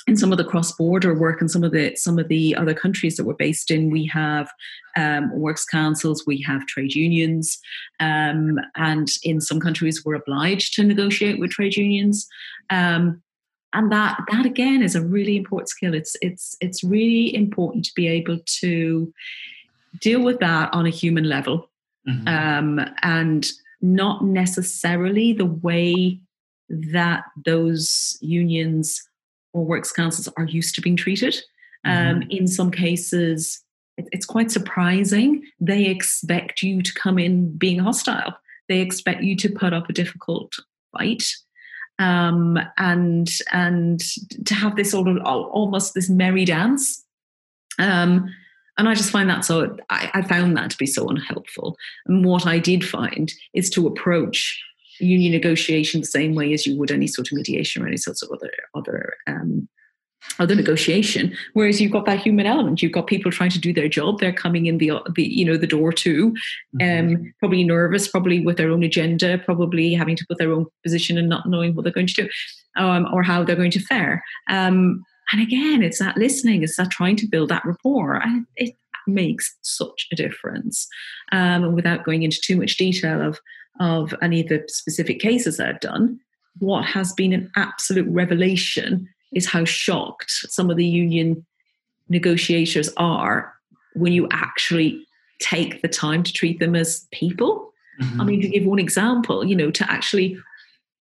in 0.08 0.18
some 0.18 0.32
of 0.32 0.38
the 0.38 0.44
cross-border 0.44 1.14
work 1.14 1.40
and 1.40 1.50
some 1.50 1.64
of 1.64 1.72
the 1.72 1.96
some 1.96 2.20
of 2.20 2.28
the 2.28 2.56
other 2.56 2.74
countries 2.74 3.16
that 3.16 3.26
we're 3.26 3.34
based 3.34 3.72
in, 3.72 3.90
we 3.90 4.06
have 4.08 4.50
um, 4.98 5.32
works 5.34 5.66
councils, 5.66 6.24
we 6.28 6.42
have 6.42 6.66
trade 6.68 6.94
unions, 6.94 7.58
um, 8.00 8.60
and 8.76 9.08
in 9.24 9.42
some 9.42 9.60
countries 9.60 10.04
we're 10.06 10.16
obliged 10.16 10.74
to 10.76 10.84
negotiate 10.84 11.40
with 11.40 11.52
trade 11.52 11.76
unions. 11.76 12.28
Um, 12.70 13.22
and 13.74 13.92
that 13.92 14.20
that 14.32 14.46
again 14.46 14.82
is 14.82 14.96
a 14.96 15.02
really 15.02 15.38
important 15.38 15.70
skill. 15.70 15.94
It's 15.94 16.16
it's 16.22 16.56
it's 16.62 16.84
really 16.84 17.36
important 17.36 17.86
to 17.86 17.92
be 17.96 18.08
able 18.08 18.40
to 18.60 19.14
deal 20.00 20.24
with 20.24 20.40
that 20.40 20.74
on 20.74 20.86
a 20.86 20.90
human 20.92 21.28
level. 21.28 21.70
Mm-hmm. 22.08 22.28
um, 22.28 22.86
and 23.02 23.50
not 23.82 24.26
necessarily 24.26 25.32
the 25.32 25.46
way 25.46 26.20
that 26.68 27.24
those 27.46 28.18
unions 28.20 29.02
or 29.54 29.64
works 29.64 29.94
councils 29.94 30.28
are 30.36 30.44
used 30.44 30.76
to 30.76 30.82
being 30.82 30.98
treated. 30.98 31.34
Um, 31.86 32.22
mm-hmm. 32.22 32.32
in 32.32 32.48
some 32.48 32.72
cases 32.72 33.64
it's 33.98 34.26
quite 34.26 34.52
surprising. 34.52 35.44
They 35.60 35.86
expect 35.86 36.62
you 36.62 36.82
to 36.82 36.94
come 36.94 37.20
in 37.20 37.56
being 37.58 37.80
hostile. 37.80 38.36
They 38.68 38.80
expect 38.80 39.24
you 39.24 39.36
to 39.38 39.50
put 39.50 39.74
up 39.74 39.90
a 39.90 39.94
difficult 39.94 40.52
fight 40.92 41.24
um, 42.00 42.60
and 42.78 43.30
and 43.52 44.00
to 44.46 44.54
have 44.54 44.76
this 44.76 44.92
sort 44.92 45.08
of 45.08 45.18
almost 45.24 45.94
this 45.94 46.10
merry 46.10 46.46
dance. 46.46 47.04
Um, 47.80 48.30
and 48.78 48.90
I 48.90 48.96
just 48.96 49.12
find 49.12 49.30
that 49.30 49.46
so. 49.46 49.78
I, 49.90 50.10
I 50.16 50.22
found 50.24 50.58
that 50.58 50.72
to 50.72 50.78
be 50.78 50.88
so 50.88 51.08
unhelpful. 51.08 51.78
And 52.08 52.26
what 52.26 52.48
I 52.48 52.58
did 52.58 52.84
find 52.84 53.32
is 53.54 53.70
to 53.72 53.88
approach 53.88 54.60
union 55.00 55.32
negotiation 55.32 56.02
the 56.02 56.08
same 56.08 56.36
way 56.36 56.54
as 56.54 56.66
you 56.66 56.78
would 56.78 56.92
any 56.92 57.08
sort 57.08 57.28
of 57.28 57.36
mediation 57.36 57.84
or 57.84 57.88
any 57.88 57.98
sorts 57.98 58.22
of 58.24 58.30
other 58.32 58.52
other 58.76 59.14
um, 59.28 59.68
other 60.40 60.56
negotiation. 60.56 61.36
Whereas 61.54 61.80
you've 61.80 61.92
got 61.92 62.06
that 62.06 62.20
human 62.20 62.46
element. 62.46 62.82
You've 62.82 62.92
got 62.92 63.08
people 63.08 63.32
trying 63.32 63.52
to 63.52 63.60
do 63.60 63.74
their 63.74 63.88
job. 63.88 64.20
They're 64.20 64.34
coming 64.34 64.66
in 64.66 64.78
the, 64.78 64.92
the 65.16 65.24
you 65.24 65.46
know 65.46 65.58
the 65.58 65.68
door 65.68 65.92
too, 65.92 66.36
mm-hmm. 66.76 67.16
um, 67.16 67.34
probably 67.40 67.64
nervous, 67.64 68.08
probably 68.08 68.46
with 68.46 68.58
their 68.58 68.72
own 68.72 68.84
agenda, 68.84 69.38
probably 69.38 69.94
having 69.94 70.16
to 70.16 70.26
put 70.28 70.38
their 70.38 70.52
own 70.52 70.66
position 70.84 71.18
and 71.18 71.30
not 71.30 71.48
knowing 71.48 71.76
what 71.76 71.84
they're 71.84 71.94
going 71.94 72.08
to 72.08 72.14
do, 72.14 72.30
um, 72.76 73.08
or 73.14 73.24
how 73.24 73.44
they're 73.44 73.56
going 73.56 73.72
to 73.72 73.80
fare. 73.80 74.24
Um, 74.50 75.04
and 75.32 75.42
again, 75.42 75.82
it's 75.82 76.00
that 76.00 76.18
listening. 76.18 76.64
It's 76.64 76.78
that 76.78 76.92
trying 76.92 77.16
to 77.18 77.28
build 77.28 77.50
that 77.50 77.66
rapport. 77.66 78.16
And 78.16 78.46
it 78.56 78.76
makes 79.08 79.56
such 79.62 80.08
a 80.12 80.16
difference. 80.16 80.88
Um, 81.32 81.64
and 81.64 81.76
without 81.76 82.04
going 82.04 82.24
into 82.24 82.40
too 82.42 82.58
much 82.58 82.78
detail 82.78 83.22
of 83.22 83.40
of 83.80 84.14
any 84.22 84.42
of 84.42 84.50
the 84.50 84.64
specific 84.68 85.20
cases 85.20 85.58
that 85.58 85.68
I've 85.68 85.80
done, 85.80 86.20
what 86.60 86.86
has 86.86 87.12
been 87.14 87.34
an 87.34 87.50
absolute 87.56 88.08
revelation 88.08 89.10
is 89.36 89.46
how 89.46 89.66
shocked 89.66 90.32
some 90.32 90.70
of 90.70 90.78
the 90.78 90.86
union 90.86 91.46
negotiators 92.10 92.90
are 92.98 93.54
when 93.96 94.14
you 94.14 94.28
actually 94.32 95.06
take 95.40 95.82
the 95.82 95.88
time 95.88 96.24
to 96.24 96.34
treat 96.34 96.60
them 96.60 96.76
as 96.76 97.08
people. 97.12 97.72
Mm-hmm. 98.02 98.22
I 98.22 98.24
mean, 98.24 98.42
to 98.42 98.48
give 98.48 98.66
one 98.66 98.80
example, 98.80 99.46
you 99.46 99.56
know, 99.56 99.72
to 99.72 99.92
actually 99.92 100.38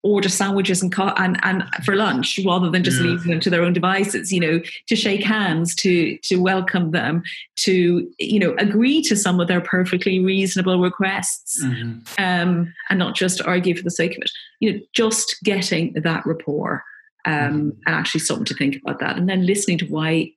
order 0.03 0.29
sandwiches 0.29 0.83
and, 0.83 0.95
and 0.99 1.39
and 1.43 1.65
for 1.85 1.95
lunch 1.95 2.41
rather 2.45 2.71
than 2.71 2.83
just 2.83 3.01
yeah. 3.01 3.09
leaving 3.09 3.31
them 3.31 3.41
to 3.41 3.51
their 3.51 3.63
own 3.63 3.73
devices 3.75 4.33
you 4.33 4.41
know 4.41 4.61
to 4.87 4.97
shake 4.97 5.23
hands 5.23 5.75
to 5.75 6.17
to 6.23 6.37
welcome 6.37 6.91
them 6.93 7.23
to 7.57 8.11
you 8.19 8.39
know 8.39 8.55
agree 8.59 9.03
to 9.03 9.15
some 9.15 9.41
of 9.41 9.49
their 9.49 9.61
perfectly 9.61 10.19
reasonable 10.19 10.81
requests 10.81 11.63
mm-hmm. 11.63 11.99
um, 12.17 12.73
and 12.89 12.99
not 12.99 13.15
just 13.15 13.43
argue 13.43 13.77
for 13.77 13.83
the 13.83 13.91
sake 13.91 14.17
of 14.17 14.23
it 14.23 14.31
you 14.61 14.73
know 14.73 14.81
just 14.95 15.37
getting 15.45 15.93
that 15.93 16.25
rapport 16.25 16.83
um, 17.25 17.33
mm-hmm. 17.35 17.69
and 17.87 17.95
actually 17.95 18.21
something 18.21 18.45
to 18.47 18.55
think 18.55 18.77
about 18.83 19.01
that. 19.01 19.17
And 19.17 19.29
then 19.29 19.47
listening 19.47 19.79
to 19.79 19.87
why 19.87 20.33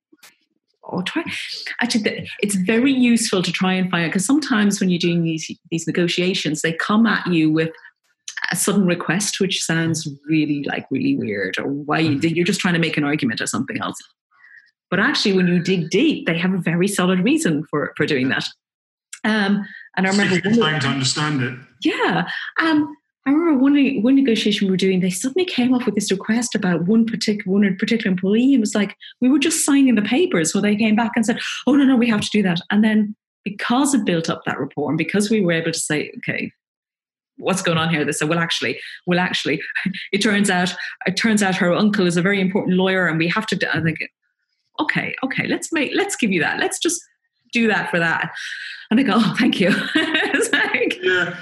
or 0.83 1.01
try 1.01 1.23
actually 1.81 2.27
it's 2.41 2.55
very 2.55 2.91
useful 2.91 3.41
to 3.41 3.53
try 3.53 3.71
and 3.71 3.89
find 3.89 4.03
out 4.03 4.09
because 4.09 4.25
sometimes 4.25 4.81
when 4.81 4.89
you're 4.89 4.99
doing 4.99 5.23
these 5.23 5.49
these 5.71 5.87
negotiations 5.87 6.61
they 6.61 6.73
come 6.73 7.05
at 7.05 7.25
you 7.25 7.49
with 7.49 7.71
a 8.51 8.55
sudden 8.57 8.85
request 8.85 9.39
which 9.39 9.63
sounds 9.63 10.05
really 10.27 10.61
like 10.65 10.85
really 10.91 11.15
weird 11.15 11.57
or 11.57 11.69
why 11.69 11.99
you, 11.99 12.17
mm-hmm. 12.17 12.35
you're 12.35 12.45
just 12.45 12.59
trying 12.59 12.73
to 12.73 12.81
make 12.81 12.97
an 12.97 13.05
argument 13.05 13.39
or 13.39 13.47
something 13.47 13.79
else 13.81 13.95
but 14.91 14.99
actually 14.99 15.31
when 15.31 15.47
you 15.47 15.63
dig 15.63 15.89
deep 15.89 16.27
they 16.27 16.37
have 16.37 16.53
a 16.53 16.57
very 16.57 16.89
solid 16.89 17.19
reason 17.21 17.63
for 17.71 17.93
for 17.95 18.05
doing 18.05 18.27
that 18.27 18.45
um, 19.23 19.65
and 19.95 20.05
I 20.05 20.09
remember 20.09 20.41
trying 20.41 20.81
to 20.81 20.87
understand 20.87 21.41
it. 21.41 21.57
Yeah, 21.81 22.27
um, 22.59 22.95
I 23.25 23.31
remember 23.31 23.59
one, 23.61 24.01
one 24.01 24.15
negotiation 24.15 24.67
we 24.67 24.71
were 24.71 24.77
doing, 24.77 24.99
they 24.99 25.09
suddenly 25.09 25.45
came 25.45 25.73
up 25.73 25.85
with 25.85 25.95
this 25.95 26.11
request 26.11 26.55
about 26.55 26.85
one 26.85 27.05
particular 27.05 27.51
one 27.51 27.77
particular 27.77 28.11
employee. 28.11 28.53
It 28.53 28.59
was 28.59 28.75
like 28.75 28.97
we 29.21 29.29
were 29.29 29.39
just 29.39 29.65
signing 29.65 29.95
the 29.95 30.01
papers. 30.01 30.51
So 30.51 30.59
they 30.59 30.75
came 30.75 30.95
back 30.95 31.11
and 31.15 31.25
said, 31.25 31.39
"Oh 31.65 31.75
no, 31.75 31.85
no, 31.85 31.95
we 31.95 32.09
have 32.09 32.21
to 32.21 32.29
do 32.31 32.43
that." 32.43 32.59
And 32.69 32.83
then 32.83 33.15
because 33.43 33.93
it 33.93 34.05
built 34.05 34.29
up 34.29 34.41
that 34.45 34.59
rapport, 34.59 34.89
and 34.89 34.97
because 34.97 35.29
we 35.29 35.39
were 35.39 35.53
able 35.53 35.71
to 35.71 35.79
say, 35.79 36.11
"Okay, 36.17 36.51
what's 37.37 37.61
going 37.61 37.77
on 37.77 37.89
here?" 37.89 38.03
They 38.03 38.11
said, 38.11 38.27
"Well, 38.27 38.39
actually, 38.39 38.77
well, 39.07 39.19
actually, 39.19 39.61
it 40.11 40.21
turns 40.21 40.49
out 40.49 40.73
it 41.05 41.15
turns 41.15 41.41
out 41.41 41.55
her 41.55 41.73
uncle 41.73 42.05
is 42.05 42.17
a 42.17 42.21
very 42.21 42.41
important 42.41 42.75
lawyer, 42.75 43.07
and 43.07 43.17
we 43.17 43.29
have 43.29 43.45
to." 43.47 43.75
I 43.75 43.81
think, 43.81 43.99
okay, 44.81 45.15
okay, 45.23 45.47
let's 45.47 45.71
make 45.71 45.91
let's 45.95 46.17
give 46.17 46.31
you 46.31 46.41
that. 46.41 46.59
Let's 46.59 46.79
just 46.79 47.01
do 47.53 47.67
that 47.67 47.89
for 47.89 47.99
that. 47.99 48.33
And 48.91 48.99
I 48.99 49.03
go, 49.03 49.13
oh, 49.15 49.35
thank 49.39 49.59
you. 49.59 49.69
yeah. 51.03 51.37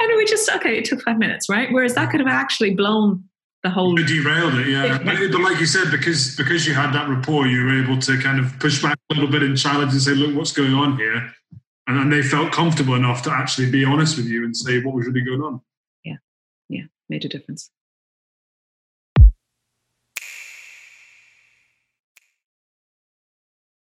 And 0.00 0.16
we 0.16 0.24
just, 0.24 0.50
okay, 0.56 0.76
it 0.78 0.84
took 0.84 1.02
five 1.02 1.18
minutes, 1.18 1.48
right? 1.48 1.72
Whereas 1.72 1.94
that 1.94 2.10
could 2.10 2.20
have 2.20 2.28
actually 2.28 2.74
blown 2.74 3.24
the 3.62 3.70
whole. 3.70 3.98
It 3.98 4.06
derailed 4.06 4.54
it, 4.54 4.68
yeah. 4.68 4.98
but, 4.98 5.16
but 5.32 5.40
like 5.40 5.58
you 5.58 5.66
said, 5.66 5.90
because 5.90 6.36
because 6.36 6.66
you 6.66 6.74
had 6.74 6.92
that 6.92 7.08
rapport, 7.08 7.46
you 7.46 7.64
were 7.64 7.82
able 7.82 7.98
to 7.98 8.20
kind 8.20 8.38
of 8.38 8.58
push 8.60 8.82
back 8.82 8.98
a 9.10 9.14
little 9.14 9.30
bit 9.30 9.42
and 9.42 9.56
challenge 9.56 9.92
and 9.92 10.02
say, 10.02 10.12
look, 10.12 10.36
what's 10.36 10.52
going 10.52 10.74
on 10.74 10.96
here? 10.98 11.32
And, 11.86 11.98
and 11.98 12.12
they 12.12 12.22
felt 12.22 12.52
comfortable 12.52 12.94
enough 12.94 13.22
to 13.22 13.30
actually 13.30 13.70
be 13.70 13.84
honest 13.84 14.16
with 14.16 14.26
you 14.26 14.44
and 14.44 14.56
say 14.56 14.80
what 14.80 14.94
was 14.94 15.06
really 15.06 15.22
going 15.22 15.42
on. 15.42 15.60
Yeah, 16.04 16.16
yeah, 16.68 16.84
made 17.08 17.24
a 17.24 17.28
difference. 17.28 17.70